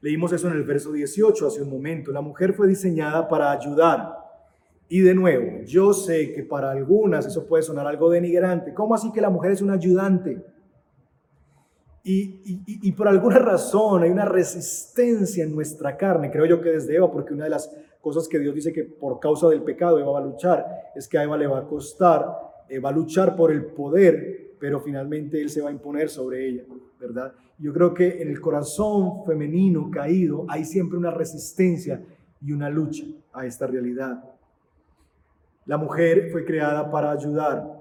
[0.00, 2.10] Leímos eso en el verso 18 hace un momento.
[2.10, 4.18] La mujer fue diseñada para ayudar.
[4.88, 8.74] Y de nuevo, yo sé que para algunas eso puede sonar algo denigrante.
[8.74, 10.44] ¿Cómo así que la mujer es un ayudante?
[12.04, 17.12] Y, por alguna razón hay una resistencia en nuestra carne, creo yo que desde Eva,
[17.12, 17.70] porque una de las
[18.02, 21.16] cosas que Dios dice que por causa del pecado Eva va a luchar, es que
[21.16, 22.26] a Eva le va a costar,
[22.68, 26.46] eh, va a luchar por el poder, pero finalmente Él se va a imponer sobre
[26.46, 26.64] ella,
[27.00, 27.32] ¿verdad?
[27.58, 32.02] Yo creo que en el corazón femenino caído hay siempre una resistencia
[32.44, 34.22] y una lucha a esta realidad.
[35.64, 37.80] La mujer fue creada para ayudar.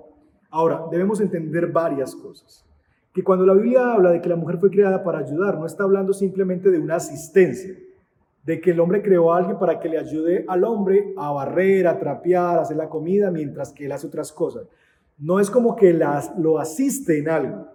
[0.52, 2.64] Ahora, debemos entender varias cosas
[3.14, 5.84] que cuando la Biblia habla de que la mujer fue creada para ayudar, no está
[5.84, 7.76] hablando simplemente de una asistencia,
[8.44, 11.88] de que el hombre creó a alguien para que le ayude al hombre a barrer,
[11.88, 14.68] a trapear, a hacer la comida, mientras que él hace otras cosas.
[15.18, 17.68] No es como que las, lo asiste en algo.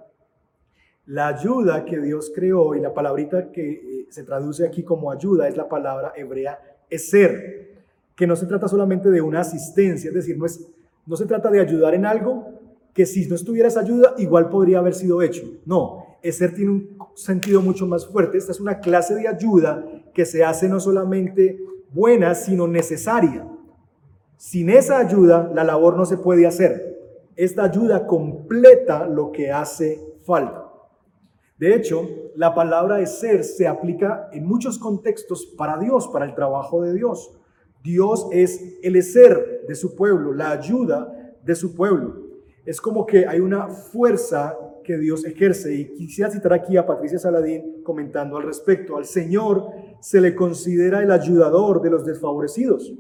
[1.07, 5.47] La ayuda que Dios creó y la palabrita que eh, se traduce aquí como ayuda
[5.47, 6.59] es la palabra hebrea
[6.91, 10.67] ser, que no se trata solamente de una asistencia, es decir, no, es,
[11.05, 12.47] no se trata de ayudar en algo,
[12.95, 15.43] que si no estuviera esa ayuda, igual podría haber sido hecho.
[15.67, 18.39] No, ser tiene un sentido mucho más fuerte.
[18.39, 19.85] Esta es una clase de ayuda
[20.17, 21.59] que se hace no solamente
[21.93, 23.47] buena, sino necesaria.
[24.39, 26.97] Sin esa ayuda, la labor no se puede hacer.
[27.37, 30.73] Esta ayuda completa lo que hace falta.
[31.59, 36.35] De hecho, la palabra de ser se aplica en muchos contextos para Dios, para el
[36.35, 37.39] trabajo de Dios.
[37.85, 42.27] Dios es el ser de su pueblo, la ayuda de su pueblo
[42.67, 45.75] es como que hay una fuerza que Dios ejerce.
[45.75, 48.97] Y quisiera citar aquí a Patricia Saladín comentando al respecto.
[48.97, 49.69] Al Señor
[50.01, 52.95] se le considera el ayudador de los desfavorecidos,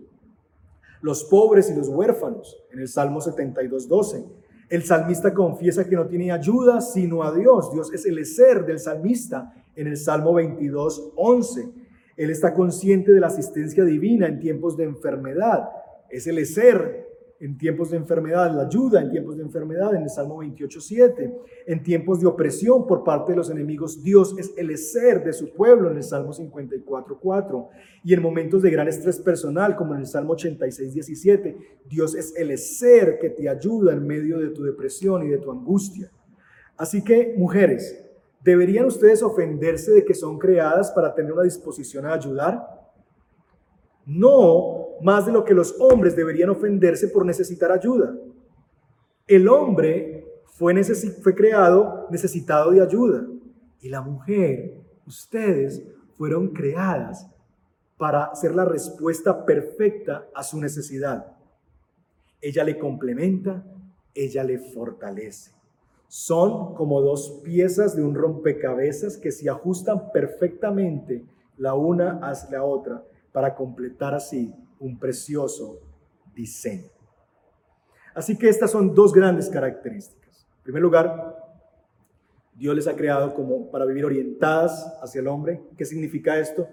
[1.01, 4.25] los pobres y los huérfanos, en el Salmo 72, 12.
[4.69, 7.73] El salmista confiesa que no tiene ayuda sino a Dios.
[7.73, 11.69] Dios es el ser del salmista en el Salmo 22, 11.
[12.17, 15.69] Él está consciente de la asistencia divina en tiempos de enfermedad.
[16.11, 17.06] Es el ser
[17.39, 21.35] en tiempos de enfermedad, la ayuda en tiempos de enfermedad en el Salmo 28.7,
[21.67, 25.53] en tiempos de opresión por parte de los enemigos, Dios es el ser de su
[25.53, 27.69] pueblo en el Salmo 54.4,
[28.05, 31.57] y en momentos de gran estrés personal como en el Salmo 86.17,
[31.89, 35.51] Dios es el ser que te ayuda en medio de tu depresión y de tu
[35.51, 36.11] angustia.
[36.77, 38.03] Así que, mujeres,
[38.43, 42.65] ¿deberían ustedes ofenderse de que son creadas para tener una disposición a ayudar?
[44.07, 48.17] No más de lo que los hombres deberían ofenderse por necesitar ayuda.
[49.27, 50.75] El hombre fue,
[51.35, 53.27] creado necesitado de ayuda
[53.81, 55.83] y la mujer, ustedes,
[56.17, 57.31] fueron creadas
[57.99, 61.37] para ser la respuesta perfecta a su necesidad.
[62.41, 63.65] Ella le complementa,
[64.15, 65.53] ella le fortalece.
[66.09, 71.25] Son como dos piezas de un rompecabezas que se ajustan perfectamente
[71.59, 75.81] la una hacia la otra para completar así un precioso
[76.35, 76.91] diseño.
[78.15, 80.47] Así que estas son dos grandes características.
[80.59, 81.37] En primer lugar,
[82.55, 85.61] Dios les ha creado como para vivir orientadas hacia el hombre.
[85.77, 86.67] ¿Qué significa esto?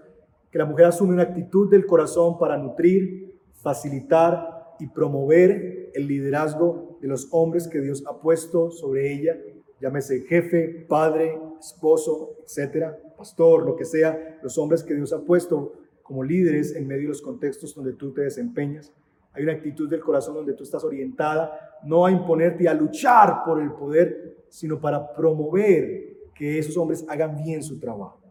[0.49, 6.97] Que la mujer asume una actitud del corazón para nutrir, facilitar y promover el liderazgo
[7.01, 9.37] de los hombres que Dios ha puesto sobre ella,
[9.79, 15.73] llámese jefe, padre, esposo, etcétera, pastor, lo que sea, los hombres que Dios ha puesto
[16.03, 18.93] como líderes en medio de los contextos donde tú te desempeñas.
[19.31, 23.59] Hay una actitud del corazón donde tú estás orientada no a imponerte, a luchar por
[23.61, 28.21] el poder, sino para promover que esos hombres hagan bien su trabajo.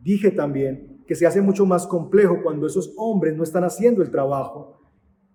[0.00, 4.10] Dije también que se hace mucho más complejo cuando esos hombres no están haciendo el
[4.10, 4.80] trabajo,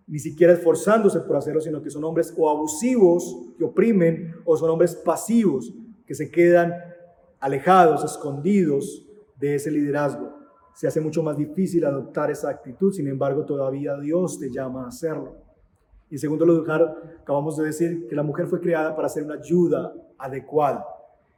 [0.08, 4.72] ni siquiera esforzándose por hacerlo, sino que son hombres o abusivos que oprimen o son
[4.72, 5.72] hombres pasivos
[6.06, 6.74] que se quedan
[7.40, 9.06] alejados, escondidos
[9.40, 10.39] de ese liderazgo
[10.80, 14.88] se hace mucho más difícil adoptar esa actitud, sin embargo todavía Dios te llama a
[14.88, 15.36] hacerlo.
[16.10, 19.34] Y en segundo lugar, acabamos de decir que la mujer fue creada para ser una
[19.34, 20.88] ayuda adecuada,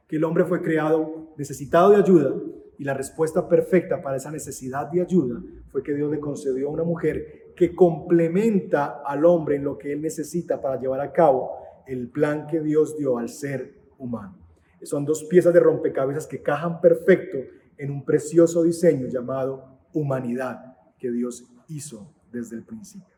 [0.06, 2.32] que el hombre fue creado necesitado de ayuda
[2.78, 6.70] y la respuesta perfecta para esa necesidad de ayuda fue que Dios le concedió a
[6.70, 11.50] una mujer que complementa al hombre en lo que él necesita para llevar a cabo
[11.88, 14.36] el plan que Dios dio al ser humano.
[14.84, 17.38] Son dos piezas de rompecabezas que cajan perfecto
[17.78, 23.14] en un precioso diseño llamado humanidad que Dios hizo desde el principio.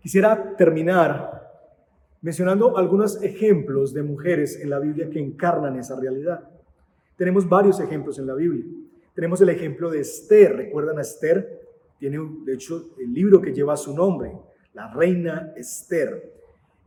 [0.00, 1.48] Quisiera terminar
[2.20, 6.48] mencionando algunos ejemplos de mujeres en la Biblia que encarnan esa realidad.
[7.16, 8.64] Tenemos varios ejemplos en la Biblia.
[9.14, 10.56] Tenemos el ejemplo de Esther.
[10.56, 11.60] ¿Recuerdan a Esther?
[11.98, 14.32] Tiene, de hecho, el libro que lleva su nombre,
[14.74, 16.32] la reina Esther.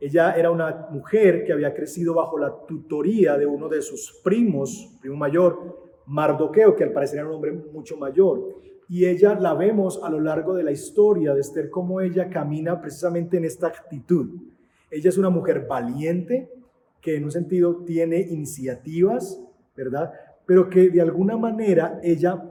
[0.00, 4.96] Ella era una mujer que había crecido bajo la tutoría de uno de sus primos,
[5.00, 8.60] primo mayor, Mardoqueo, que al parecer era un hombre mucho mayor.
[8.88, 12.80] Y ella la vemos a lo largo de la historia de Esther, cómo ella camina
[12.80, 14.28] precisamente en esta actitud.
[14.90, 16.50] Ella es una mujer valiente,
[17.00, 19.42] que en un sentido tiene iniciativas,
[19.76, 20.12] ¿verdad?
[20.46, 22.42] Pero que de alguna manera ella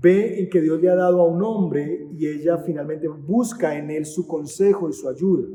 [0.00, 3.90] ve en que Dios le ha dado a un hombre y ella finalmente busca en
[3.90, 5.46] él su consejo y su ayuda.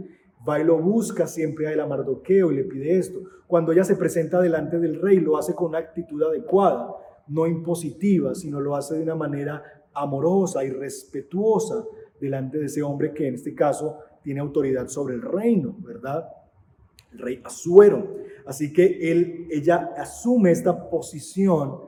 [0.48, 3.20] Va y lo busca siempre a el Mardoqueo y le pide esto.
[3.48, 6.96] Cuando ella se presenta delante del rey, lo hace con una actitud adecuada
[7.30, 9.64] no impositiva, sino lo hace de una manera
[9.94, 11.86] amorosa y respetuosa
[12.20, 16.28] delante de ese hombre que en este caso tiene autoridad sobre el reino, ¿verdad?
[17.14, 18.18] El rey Asuero.
[18.46, 21.80] Así que él, ella asume esta posición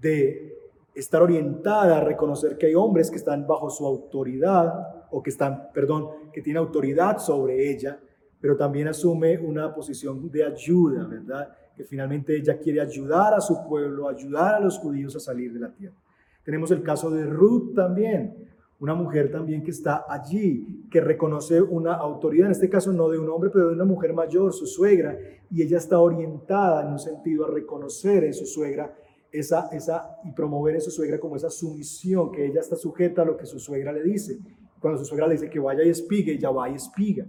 [0.00, 0.54] de
[0.94, 5.70] estar orientada a reconocer que hay hombres que están bajo su autoridad o que están,
[5.72, 7.98] perdón, que tiene autoridad sobre ella,
[8.40, 11.56] pero también asume una posición de ayuda, ¿verdad?
[11.76, 15.60] Que finalmente ella quiere ayudar a su pueblo, ayudar a los judíos a salir de
[15.60, 15.96] la tierra.
[16.44, 18.34] Tenemos el caso de Ruth también,
[18.80, 23.18] una mujer también que está allí, que reconoce una autoridad, en este caso no de
[23.18, 25.18] un hombre, pero de una mujer mayor, su suegra,
[25.50, 28.94] y ella está orientada en un sentido a reconocer en su suegra
[29.32, 33.24] esa, esa, y promover en su suegra como esa sumisión, que ella está sujeta a
[33.24, 34.38] lo que su suegra le dice.
[34.80, 37.26] Cuando su suegra le dice que vaya y espigue, ella va y espiga.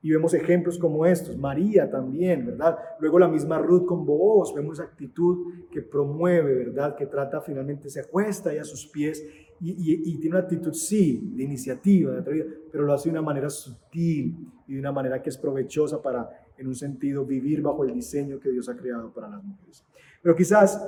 [0.00, 2.78] Y vemos ejemplos como estos, María también, ¿verdad?
[3.00, 6.94] Luego la misma Ruth con Boaz, vemos actitud que promueve, ¿verdad?
[6.94, 9.24] Que trata finalmente, se acuesta ahí a sus pies
[9.60, 13.50] y, tiene una actitud, sí, de iniciativa, de atrevida, pero lo hace de una manera
[13.50, 14.36] sutil
[14.68, 18.38] y de una manera que es provechosa para, en un sentido, vivir bajo el diseño
[18.38, 19.84] que Dios ha creado para las mujeres.
[20.22, 20.80] Pero quizás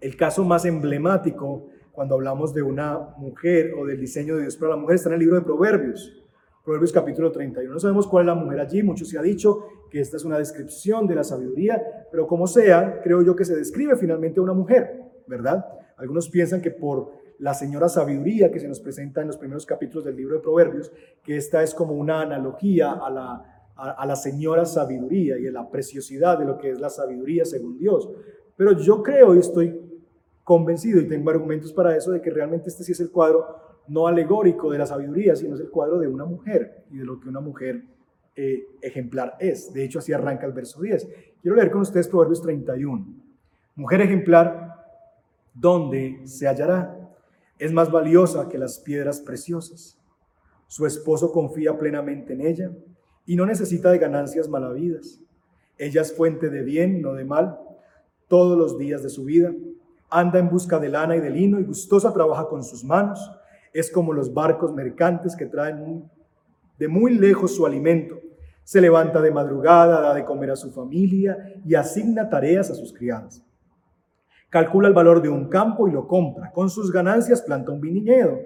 [0.00, 4.70] el caso más emblemático cuando hablamos de una mujer o del diseño de Dios para
[4.70, 6.23] la mujer está en el libro de Proverbios.
[6.64, 7.74] Proverbios capítulo 31.
[7.74, 10.38] No sabemos cuál es la mujer allí, mucho se ha dicho que esta es una
[10.38, 14.54] descripción de la sabiduría, pero como sea, creo yo que se describe finalmente a una
[14.54, 15.62] mujer, ¿verdad?
[15.98, 20.06] Algunos piensan que por la señora sabiduría que se nos presenta en los primeros capítulos
[20.06, 20.90] del libro de Proverbios,
[21.22, 25.70] que esta es como una analogía a la, a, la señora sabiduría y a la
[25.70, 28.08] preciosidad de lo que es la sabiduría según Dios.
[28.56, 29.78] Pero yo creo y estoy
[30.42, 33.44] convencido y tengo argumentos para eso de que realmente este sí es el cuadro
[33.88, 37.20] no alegórico de la sabiduría, sino es el cuadro de una mujer y de lo
[37.20, 37.84] que una mujer
[38.36, 39.72] eh, ejemplar es.
[39.72, 41.08] De hecho, así arranca el verso 10.
[41.40, 43.06] Quiero leer con ustedes Proverbios 31.
[43.76, 44.84] Mujer ejemplar,
[45.52, 46.98] ¿dónde se hallará?
[47.58, 50.00] Es más valiosa que las piedras preciosas.
[50.66, 52.70] Su esposo confía plenamente en ella
[53.26, 55.20] y no necesita de ganancias malavidas.
[55.76, 57.58] Ella es fuente de bien, no de mal,
[58.28, 59.52] todos los días de su vida.
[60.10, 63.20] Anda en busca de lana y de lino y gustosa trabaja con sus manos
[63.74, 66.08] es como los barcos mercantes que traen
[66.78, 68.20] de muy lejos su alimento.
[68.62, 71.36] Se levanta de madrugada, da de comer a su familia
[71.66, 73.44] y asigna tareas a sus criadas.
[74.48, 76.52] Calcula el valor de un campo y lo compra.
[76.52, 78.38] Con sus ganancias planta un viñedo.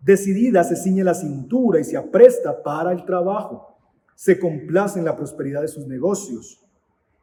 [0.00, 3.78] Decidida se ciñe la cintura y se apresta para el trabajo.
[4.14, 6.62] Se complace en la prosperidad de sus negocios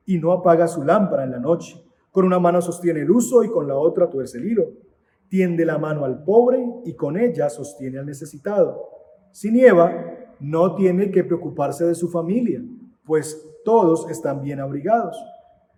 [0.08, 1.80] y no apaga su lámpara en la noche.
[2.12, 4.91] Con una mano sostiene el uso y con la otra tuerce el hilo
[5.32, 8.90] tiende la mano al pobre y con ella sostiene al necesitado.
[9.32, 9.94] Si nieva,
[10.42, 12.62] no tiene que preocuparse de su familia,
[13.06, 15.18] pues todos están bien abrigados.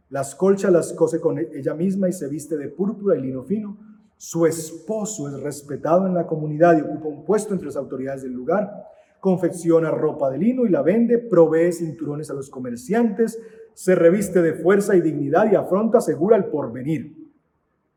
[0.10, 3.78] Las colchas las cose con ella misma y se viste de púrpura y lino fino.
[4.18, 8.34] Su esposo es respetado en la comunidad y ocupa un puesto entre las autoridades del
[8.34, 8.89] lugar.
[9.20, 13.39] Confecciona ropa de lino y la vende, provee cinturones a los comerciantes,
[13.76, 17.32] se reviste de fuerza y dignidad y afronta segura el porvenir.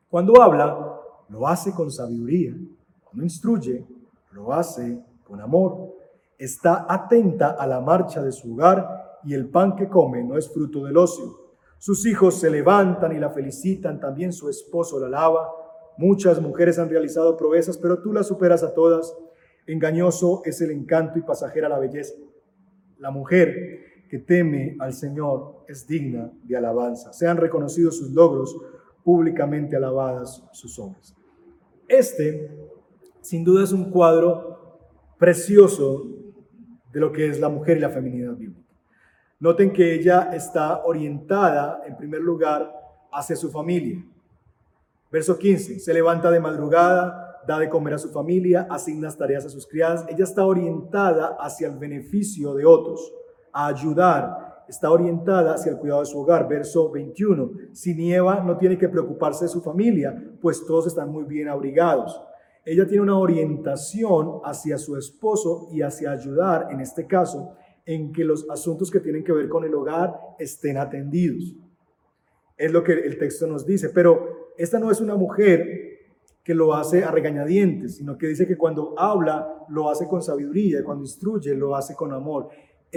[0.09, 0.86] Cuando habla,
[1.28, 2.54] lo hace con sabiduría.
[3.04, 3.84] Cuando instruye,
[4.32, 5.94] lo hace con amor.
[6.38, 10.48] Está atenta a la marcha de su hogar y el pan que come no es
[10.52, 11.46] fruto del ocio.
[11.78, 15.48] Sus hijos se levantan y la felicitan, también su esposo la alaba.
[15.98, 19.14] Muchas mujeres han realizado proezas, pero tú las superas a todas.
[19.66, 22.14] Engañoso es el encanto y pasajera la belleza.
[22.98, 27.12] La mujer que teme al Señor es digna de alabanza.
[27.12, 28.56] Sean reconocidos sus logros,
[29.02, 31.15] públicamente alabadas sus obras.
[31.89, 32.51] Este,
[33.20, 34.78] sin duda, es un cuadro
[35.18, 36.07] precioso
[36.93, 38.66] de lo que es la mujer y la feminidad bíblica.
[39.39, 42.72] Noten que ella está orientada, en primer lugar,
[43.12, 44.03] hacia su familia.
[45.11, 49.51] Verso 15, se levanta de madrugada, da de comer a su familia, asigna tareas a
[49.51, 50.05] sus criadas.
[50.09, 53.12] Ella está orientada hacia el beneficio de otros
[53.53, 56.48] a ayudar, está orientada hacia el cuidado de su hogar.
[56.48, 61.24] Verso 21, si nieva no tiene que preocuparse de su familia, pues todos están muy
[61.24, 62.20] bien abrigados.
[62.64, 67.54] Ella tiene una orientación hacia su esposo y hacia ayudar, en este caso,
[67.84, 71.54] en que los asuntos que tienen que ver con el hogar estén atendidos.
[72.56, 75.86] Es lo que el texto nos dice, pero esta no es una mujer
[76.42, 80.84] que lo hace a regañadientes, sino que dice que cuando habla lo hace con sabiduría,
[80.84, 82.48] cuando instruye lo hace con amor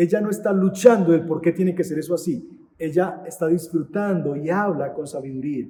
[0.01, 2.49] ella no está luchando el por qué tiene que ser eso así.
[2.77, 5.67] Ella está disfrutando y habla con sabiduría.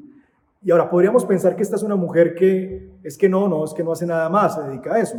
[0.62, 3.74] Y ahora podríamos pensar que esta es una mujer que es que no, no, es
[3.74, 5.18] que no hace nada más, se dedica a eso.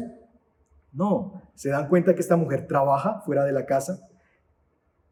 [0.93, 4.07] No, se dan cuenta que esta mujer trabaja fuera de la casa,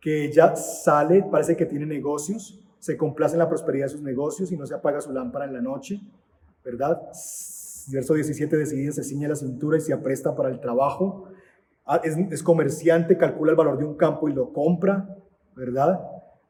[0.01, 4.53] que ella sale, parece que tiene negocios, se complace en la prosperidad de sus negocios
[4.53, 6.01] y no se apaga su lámpara en la noche,
[6.65, 7.01] ¿verdad?
[7.91, 11.28] Verso 17, decidida se ciñe la cintura y se apresta para el trabajo.
[11.91, 15.09] Ah, es, comerciante, calcula el valor de un campo y lo compra,
[15.57, 15.99] ¿verdad?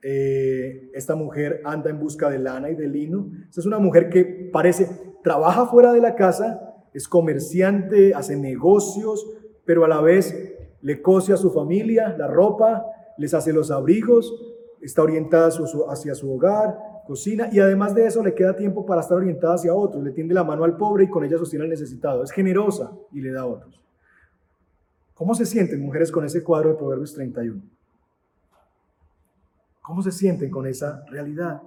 [0.03, 3.30] Eh, esta mujer anda en busca de lana y de lino.
[3.49, 4.89] Esta es una mujer que parece,
[5.22, 9.30] trabaja fuera de la casa, es comerciante, hace negocios,
[9.64, 12.84] pero a la vez le cose a su familia la ropa,
[13.16, 14.34] les hace los abrigos,
[14.80, 15.51] está orientada
[15.89, 16.76] hacia su hogar,
[17.07, 20.34] cocina y además de eso le queda tiempo para estar orientada hacia otros, le tiende
[20.34, 22.24] la mano al pobre y con ella sostiene al necesitado.
[22.24, 23.80] Es generosa y le da a otros.
[25.18, 27.60] ¿Cómo se sienten mujeres con ese cuadro de Proverbios 31?
[29.82, 31.60] ¿Cómo se sienten con esa realidad?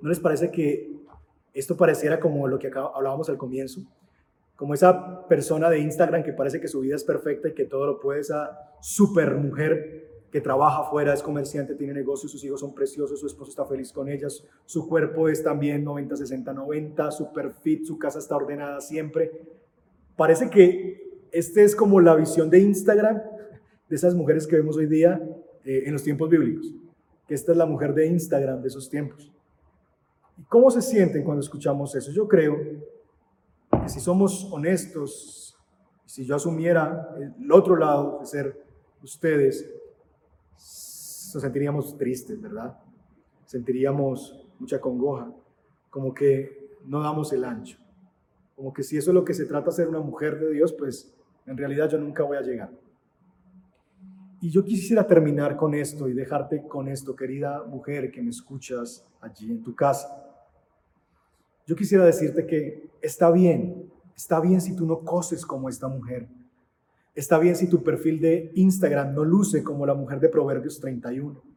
[0.00, 0.88] ¿No les parece que
[1.52, 3.80] esto pareciera como lo que hablábamos al comienzo?
[4.54, 7.84] Como esa persona de Instagram que parece que su vida es perfecta y que todo
[7.84, 12.72] lo puede, esa super mujer que trabaja afuera, es comerciante, tiene negocios, sus hijos son
[12.72, 17.52] preciosos, su esposo está feliz con ellas, su cuerpo es también 90, 60, 90, super
[17.52, 19.63] fit, su casa está ordenada siempre,
[20.16, 20.94] Parece que
[21.32, 23.20] este es como la visión de Instagram
[23.88, 25.20] de esas mujeres que vemos hoy día
[25.64, 26.74] eh, en los tiempos bíblicos,
[27.26, 29.32] que esta es la mujer de Instagram de esos tiempos.
[30.38, 32.12] ¿Y cómo se sienten cuando escuchamos eso?
[32.12, 32.56] Yo creo
[33.82, 35.56] que si somos honestos,
[36.06, 38.64] si yo asumiera el otro lado de ser
[39.02, 39.68] ustedes,
[40.52, 42.78] nos sentiríamos tristes, ¿verdad?
[43.46, 45.32] Sentiríamos mucha congoja,
[45.90, 47.83] como que no damos el ancho.
[48.56, 51.14] Como que si eso es lo que se trata ser una mujer de Dios, pues
[51.46, 52.70] en realidad yo nunca voy a llegar.
[54.40, 59.06] Y yo quisiera terminar con esto y dejarte con esto, querida mujer que me escuchas
[59.20, 60.06] allí en tu casa.
[61.66, 66.28] Yo quisiera decirte que está bien, está bien si tú no coses como esta mujer.
[67.14, 71.53] Está bien si tu perfil de Instagram no luce como la mujer de Proverbios 31.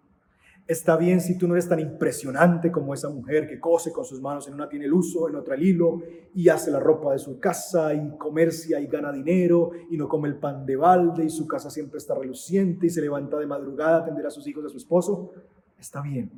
[0.67, 4.21] Está bien si tú no eres tan impresionante como esa mujer que cose con sus
[4.21, 6.01] manos, en una tiene el uso, en otra el hilo,
[6.33, 10.27] y hace la ropa de su casa, y comercia y gana dinero, y no come
[10.27, 13.99] el pan de balde, y su casa siempre está reluciente, y se levanta de madrugada
[13.99, 15.31] a atender a sus hijos, a su esposo.
[15.79, 16.29] Está bien.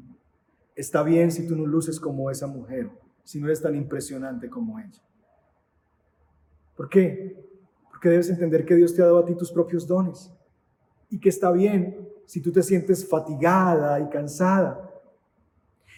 [0.75, 2.91] Está bien si tú no luces como esa mujer,
[3.23, 5.01] si no eres tan impresionante como ella.
[6.77, 7.35] ¿Por qué?
[7.89, 10.31] Porque debes entender que Dios te ha dado a ti tus propios dones,
[11.09, 14.87] y que está bien si tú te sientes fatigada y cansada.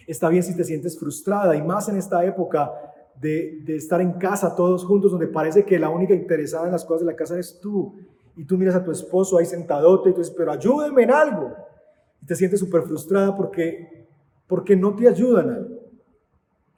[0.08, 2.72] Está bien si te sientes frustrada y más en esta época
[3.20, 7.02] de, estar en casa todos juntos donde parece que la única interesada en las cosas
[7.02, 7.98] de la casa es tú.
[8.38, 11.54] Y tú miras a tu esposo ahí sentadote y tú dices, pero ayúdeme en algo.
[12.22, 14.08] Y te sientes súper frustrada porque,
[14.48, 15.80] porque no te ayudan algo.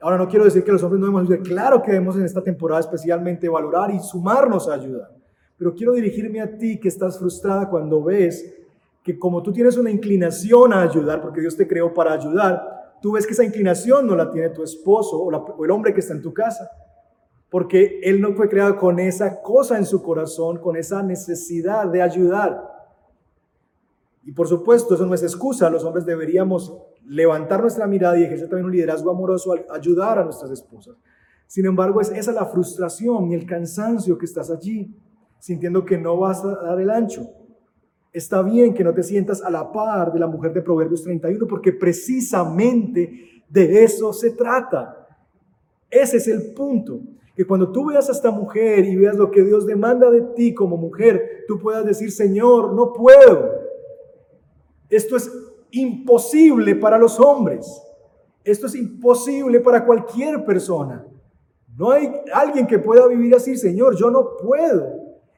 [0.00, 1.46] Ahora no quiero decir que los hombres no debemos ayudar.
[1.46, 5.14] Claro que debemos en esta temporada especialmente valorar y sumarnos a ayudar.
[5.56, 8.63] Pero quiero dirigirme a ti que estás frustrada cuando ves
[9.04, 13.12] que como tú tienes una inclinación a ayudar, porque Dios te creó para ayudar, tú
[13.12, 16.22] ves que esa inclinación no la tiene tu esposo o, el hombre que está en
[16.22, 16.70] tu casa,
[17.50, 22.00] porque él no fue creado con esa cosa en su corazón, con esa necesidad de
[22.00, 22.66] ayudar.
[24.22, 26.74] Y por supuesto, eso no es excusa, los hombres deberíamos
[27.04, 30.96] levantar nuestra mirada y ejercer también un liderazgo amoroso al ayudar a nuestras esposas.
[31.46, 34.96] Sin embargo, es esa la frustración y el cansancio que estás allí,
[35.38, 37.43] sintiendo que no vas a dar el ancho.
[38.14, 41.48] Está bien que no te sientas a la par de la mujer de Proverbios 31
[41.48, 45.08] porque precisamente De eso se trata.
[45.90, 47.00] Ese es el punto.
[47.34, 50.54] Que cuando tú veas a esta mujer y veas lo que Dios demanda de ti
[50.54, 53.50] como mujer, tú puedas decir, Señor, no puedo.
[54.88, 55.30] Esto es
[55.72, 57.82] imposible para los hombres.
[58.44, 61.04] Esto es imposible para cualquier persona.
[61.76, 64.93] No hay alguien que pueda vivir así, Señor, yo no puedo.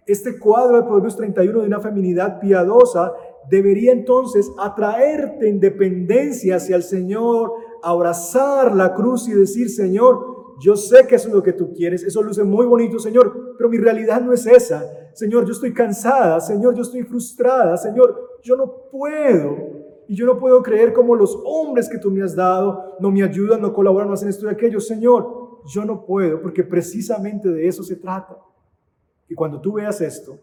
[0.06, 3.12] Este cuadro de Proverbios 31 de una feminidad piadosa
[3.50, 7.52] debería entonces atraerte en dependencia hacia el Señor,
[7.82, 12.04] abrazar la cruz y decir, Señor, yo sé que eso es lo que tú quieres,
[12.04, 14.84] eso luce muy bonito, Señor, pero mi realidad no es esa.
[15.12, 19.76] Señor, yo estoy cansada, Señor, yo estoy frustrada, Señor, yo no puedo.
[20.08, 23.24] Y yo no puedo creer como los hombres que tú me has dado no me
[23.24, 24.78] ayudan, no colaboran, no hacen esto y aquello.
[24.78, 28.36] Señor, yo no puedo, porque precisamente de eso se trata.
[29.28, 30.38] Y cuando tú veas esto,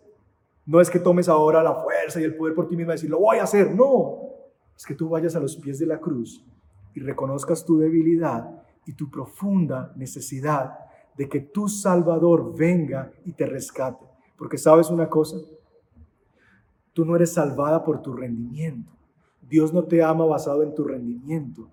[0.65, 3.09] no es que tomes ahora la fuerza y el poder por ti mismo y decir,
[3.09, 3.73] lo voy a hacer.
[3.73, 4.19] No,
[4.75, 6.43] es que tú vayas a los pies de la cruz
[6.93, 10.77] y reconozcas tu debilidad y tu profunda necesidad
[11.17, 14.05] de que tu Salvador venga y te rescate.
[14.37, 15.37] Porque sabes una cosa,
[16.91, 18.91] tú no eres salvada por tu rendimiento.
[19.41, 21.69] Dios no te ama basado en tu rendimiento.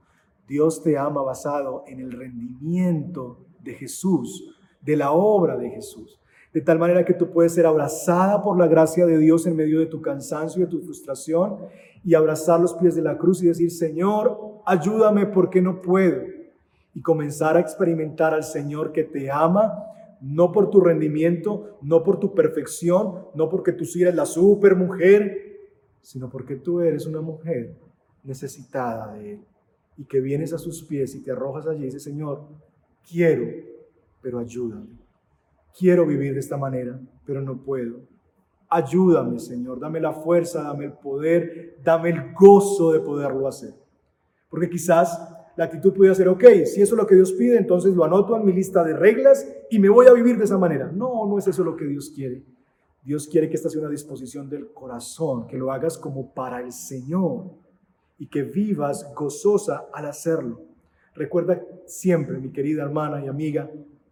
[0.47, 6.20] Dios te ama basado en el rendimiento de Jesús, de la obra de Jesús.
[6.53, 9.78] De tal manera que tú puedes ser abrazada por la gracia de Dios en medio
[9.78, 11.59] de tu cansancio y de tu frustración
[12.05, 16.22] y abrazar los pies de la cruz y decir, Señor, ayúdame porque no puedo.
[16.94, 19.84] Y comenzar a experimentar al Señor que te ama,
[20.20, 25.51] no por tu rendimiento, no por tu perfección, no porque tú eres la super mujer,
[26.03, 27.76] sino porque tú eres una mujer
[28.24, 29.40] necesitada de Él
[29.96, 32.42] y que vienes a sus pies y te arrojas allí y dices, Señor,
[33.07, 33.46] quiero,
[34.22, 34.98] pero ayúdame.
[35.79, 38.01] Quiero vivir de esta manera, pero no puedo.
[38.68, 43.75] Ayúdame, Señor, dame la fuerza, dame el poder, dame el gozo de poderlo hacer.
[44.49, 45.18] Porque quizás
[45.57, 48.37] la actitud pudiera ser, ok, si eso es lo que Dios pide, entonces lo anoto
[48.37, 50.91] en mi lista de reglas y me voy a vivir de esa manera.
[50.93, 52.43] No, no es eso lo que Dios quiere.
[53.03, 56.73] Dios quiere que esta sea una disposición del corazón, que lo hagas como para el
[56.73, 57.47] Señor
[58.18, 60.61] y que vivas gozosa al hacerlo.
[61.14, 63.71] Recuerda siempre, mi querida hermana y amiga,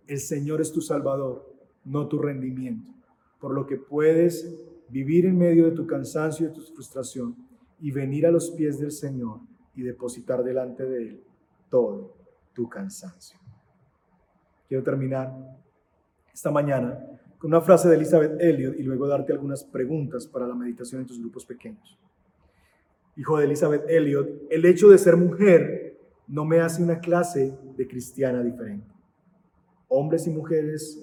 [0.09, 1.55] el Señor es tu Salvador,
[1.85, 2.91] no tu rendimiento,
[3.39, 4.55] por lo que puedes
[4.89, 7.37] vivir en medio de tu cansancio y de tu frustración
[7.79, 9.41] y venir a los pies del Señor
[9.77, 11.25] y depositar delante de Él
[11.71, 12.17] todo
[12.55, 13.39] tu cansancio.
[14.67, 15.33] Quiero terminar
[16.33, 16.99] esta mañana
[17.39, 21.07] con una frase de Elizabeth Elliot y luego darte algunas preguntas para la meditación en
[21.07, 21.99] tus grupos pequeños.
[23.17, 27.87] Hijo de Elizabeth Elliot, el hecho de ser mujer no me hace una clase de
[27.87, 28.98] cristiana diferente.
[29.89, 31.03] Hombres y mujeres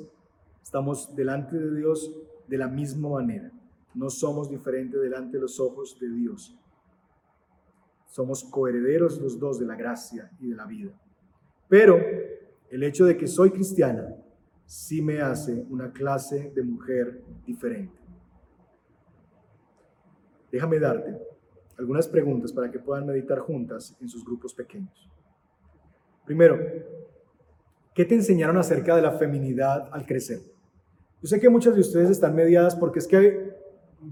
[0.62, 2.12] estamos delante de Dios
[2.48, 3.52] de la misma manera.
[3.94, 6.56] No somos diferentes delante de los ojos de Dios.
[8.08, 10.92] Somos coherederos los dos de la gracia y de la vida.
[11.68, 11.98] Pero
[12.70, 14.16] el hecho de que soy cristiana
[14.66, 17.98] sí me hace una clase de mujer diferente.
[20.52, 21.18] Déjame darte
[21.78, 25.10] algunas preguntas para que puedan meditar juntas en sus grupos pequeños.
[26.26, 26.58] Primero,
[27.96, 30.42] ¿qué te enseñaron acerca de la feminidad al crecer?
[31.22, 33.56] Yo sé que muchas de ustedes están mediadas porque es que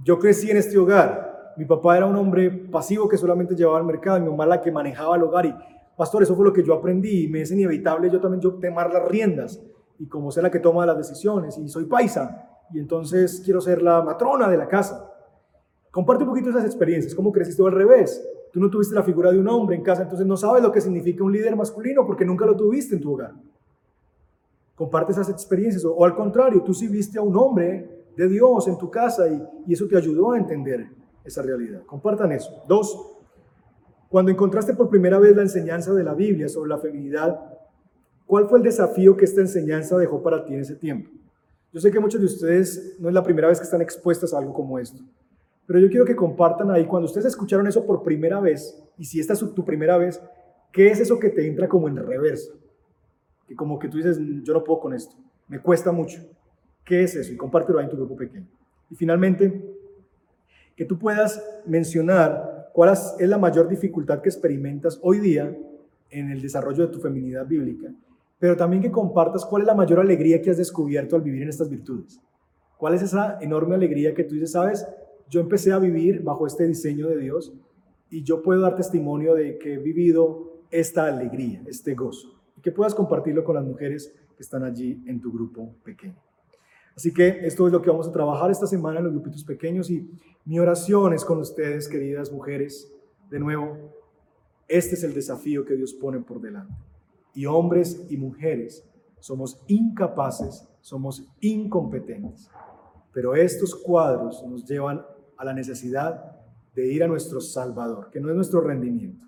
[0.04, 1.54] yo crecí en este hogar.
[1.58, 4.72] Mi papá era un hombre pasivo que solamente llevaba al mercado, mi mamá la que
[4.72, 5.54] manejaba el hogar y,
[5.98, 8.92] pastor, eso fue lo que yo aprendí y me es inevitable yo también yo tomar
[8.92, 9.62] las riendas
[10.00, 13.82] y como ser la que toma las decisiones y soy paisa y entonces quiero ser
[13.82, 15.12] la matrona de la casa.
[15.92, 18.26] Comparte un poquito esas experiencias, cómo creciste al revés.
[18.52, 20.80] Tú no tuviste la figura de un hombre en casa, entonces no sabes lo que
[20.80, 23.34] significa un líder masculino porque nunca lo tuviste en tu hogar.
[24.76, 28.78] Comparte esas experiencias o, al contrario, tú sí viste a un hombre de Dios en
[28.78, 30.88] tu casa y, y eso te ayudó a entender
[31.24, 31.84] esa realidad.
[31.86, 32.64] Compartan eso.
[32.68, 33.16] Dos,
[34.10, 37.54] cuando encontraste por primera vez la enseñanza de la Biblia sobre la feminidad,
[38.26, 41.10] ¿Cuál fue el desafío que esta enseñanza dejó para ti en ese tiempo?
[41.72, 44.38] Yo sé que muchos de ustedes no es la primera vez que están expuestas a
[44.38, 45.04] algo como esto,
[45.66, 49.20] pero yo quiero que compartan ahí, cuando ustedes escucharon eso por primera vez, y si
[49.20, 50.22] esta es tu primera vez,
[50.72, 52.54] ¿qué es eso que te entra como en reversa?
[53.48, 55.16] Que como que tú dices, yo no puedo con esto,
[55.48, 56.22] me cuesta mucho.
[56.84, 57.32] ¿Qué es eso?
[57.32, 58.48] Y compártelo ahí en tu grupo pequeño.
[58.90, 59.64] Y finalmente,
[60.76, 65.56] que tú puedas mencionar cuál es la mayor dificultad que experimentas hoy día
[66.10, 67.94] en el desarrollo de tu feminidad bíblica
[68.44, 71.48] pero también que compartas cuál es la mayor alegría que has descubierto al vivir en
[71.48, 72.20] estas virtudes.
[72.78, 74.86] ¿Cuál es esa enorme alegría que tú dices, sabes,
[75.30, 77.54] yo empecé a vivir bajo este diseño de Dios
[78.10, 82.72] y yo puedo dar testimonio de que he vivido esta alegría, este gozo, y que
[82.72, 86.16] puedas compartirlo con las mujeres que están allí en tu grupo pequeño.
[86.96, 89.90] Así que esto es lo que vamos a trabajar esta semana en los grupitos pequeños
[89.90, 90.10] y
[90.46, 92.92] mi oración es con ustedes, queridas mujeres,
[93.30, 93.78] de nuevo,
[94.68, 96.74] Este es el desafío que Dios pone por delante.
[97.34, 98.88] Y hombres y mujeres
[99.20, 102.50] somos incapaces, somos incompetentes.
[103.12, 105.04] Pero estos cuadros nos llevan
[105.38, 106.40] a la necesidad
[106.76, 109.26] de ir a nuestro Salvador, que no es nuestro rendimiento,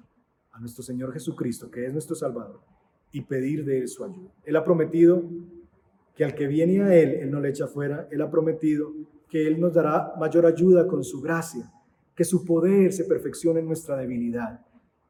[0.51, 2.61] a nuestro Señor Jesucristo, que es nuestro Salvador,
[3.11, 4.31] y pedir de Él su ayuda.
[4.43, 5.23] Él ha prometido
[6.15, 8.07] que al que viene a Él, Él no le echa fuera.
[8.11, 8.91] Él ha prometido
[9.29, 11.71] que Él nos dará mayor ayuda con su gracia,
[12.15, 14.61] que su poder se perfeccione en nuestra debilidad.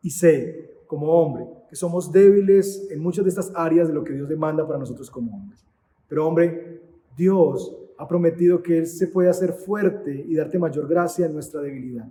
[0.01, 4.13] Y sé, como hombre, que somos débiles en muchas de estas áreas de lo que
[4.13, 5.63] Dios demanda para nosotros como hombres.
[6.07, 6.81] Pero hombre,
[7.15, 11.61] Dios ha prometido que Él se puede hacer fuerte y darte mayor gracia en nuestra
[11.61, 12.07] debilidad.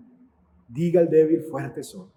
[0.68, 2.08] Diga al débil, fuerte soy.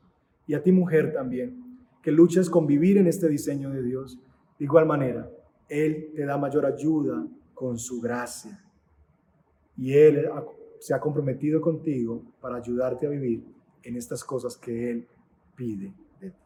[0.46, 1.67] Y a ti mujer también,
[2.08, 4.18] que luchas con vivir en este diseño de Dios.
[4.58, 5.30] De igual manera,
[5.68, 8.64] Él te da mayor ayuda con su gracia.
[9.76, 10.26] Y Él
[10.80, 13.44] se ha comprometido contigo para ayudarte a vivir
[13.84, 15.06] en estas cosas que Él
[15.54, 16.44] pide de ti.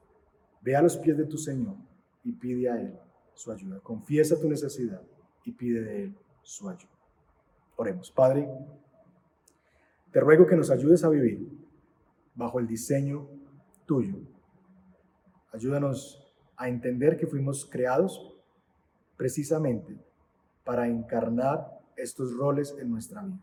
[0.64, 1.76] Ve a los pies de tu Señor
[2.24, 2.98] y pide a Él
[3.36, 3.80] su ayuda.
[3.82, 5.04] Confiesa tu necesidad
[5.46, 6.98] y pide de Él su ayuda.
[7.76, 8.10] Oremos.
[8.10, 8.50] Padre,
[10.12, 11.48] te ruego que nos ayudes a vivir
[12.34, 13.28] bajo el diseño
[13.86, 14.31] tuyo.
[15.52, 16.22] Ayúdanos
[16.56, 18.34] a entender que fuimos creados
[19.18, 19.98] precisamente
[20.64, 23.40] para encarnar estos roles en nuestra vida.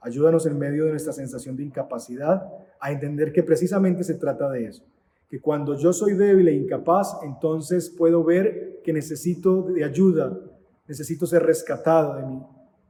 [0.00, 2.46] Ayúdanos en medio de nuestra sensación de incapacidad
[2.78, 4.84] a entender que precisamente se trata de eso.
[5.28, 10.38] Que cuando yo soy débil e incapaz, entonces puedo ver que necesito de ayuda,
[10.86, 12.42] necesito ser rescatado de mi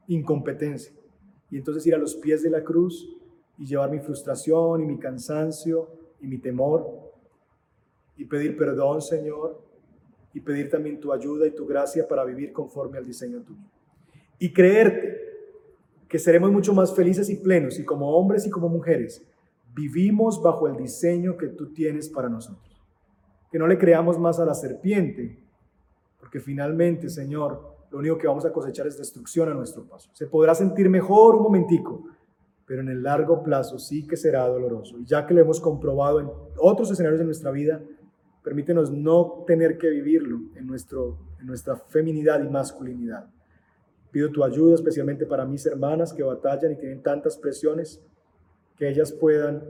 [0.09, 0.93] incompetencia.
[1.51, 3.09] Y entonces ir a los pies de la cruz
[3.57, 5.89] y llevar mi frustración y mi cansancio
[6.21, 7.06] y mi temor
[8.17, 9.63] y pedir perdón, Señor,
[10.33, 13.63] y pedir también tu ayuda y tu gracia para vivir conforme al diseño tuyo
[14.39, 15.21] y creerte
[16.09, 19.27] que seremos mucho más felices y plenos y como hombres y como mujeres
[19.75, 22.83] vivimos bajo el diseño que tú tienes para nosotros.
[23.51, 25.39] Que no le creamos más a la serpiente,
[26.19, 30.11] porque finalmente, Señor, lo único que vamos a cosechar es destrucción a nuestro paso.
[30.15, 32.05] Se podrá sentir mejor un momentico,
[32.65, 34.99] pero en el largo plazo sí que será doloroso.
[34.99, 37.83] Y ya que lo hemos comprobado en otros escenarios de nuestra vida,
[38.47, 43.29] permítenos no tener que vivirlo en, nuestro, en nuestra feminidad y masculinidad
[44.13, 48.01] Pido tu ayuda especialmente para mis hermanas que batallan y tienen tantas presiones,
[48.77, 49.65] que ellas puedan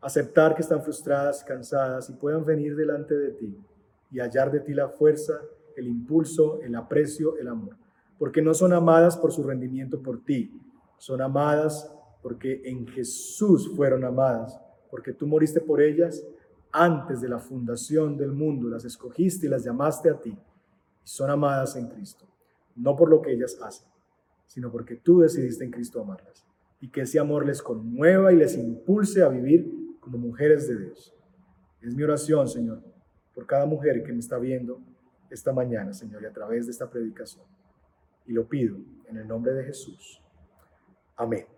[0.00, 3.56] aceptar que están frustradas, cansadas y puedan venir delante de ti
[4.10, 5.40] y hallar de ti la fuerza,
[5.76, 7.76] el impulso, el aprecio, el amor.
[8.18, 10.60] Porque no son amadas por su rendimiento por ti,
[10.98, 11.88] son amadas
[12.20, 14.60] porque en Jesús fueron amadas,
[14.90, 16.26] porque tú moriste por ellas
[16.72, 20.36] antes de la fundación del mundo, las escogiste y las llamaste a ti, y
[21.02, 22.28] son amadas en Cristo
[22.78, 23.88] no por lo que ellas hacen,
[24.46, 26.46] sino porque tú decidiste en Cristo amarlas
[26.80, 31.14] y que ese amor les conmueva y les impulse a vivir como mujeres de Dios.
[31.82, 32.82] Es mi oración, Señor,
[33.34, 34.80] por cada mujer que me está viendo
[35.28, 37.44] esta mañana, Señor, y a través de esta predicación.
[38.26, 40.22] Y lo pido en el nombre de Jesús.
[41.16, 41.57] Amén.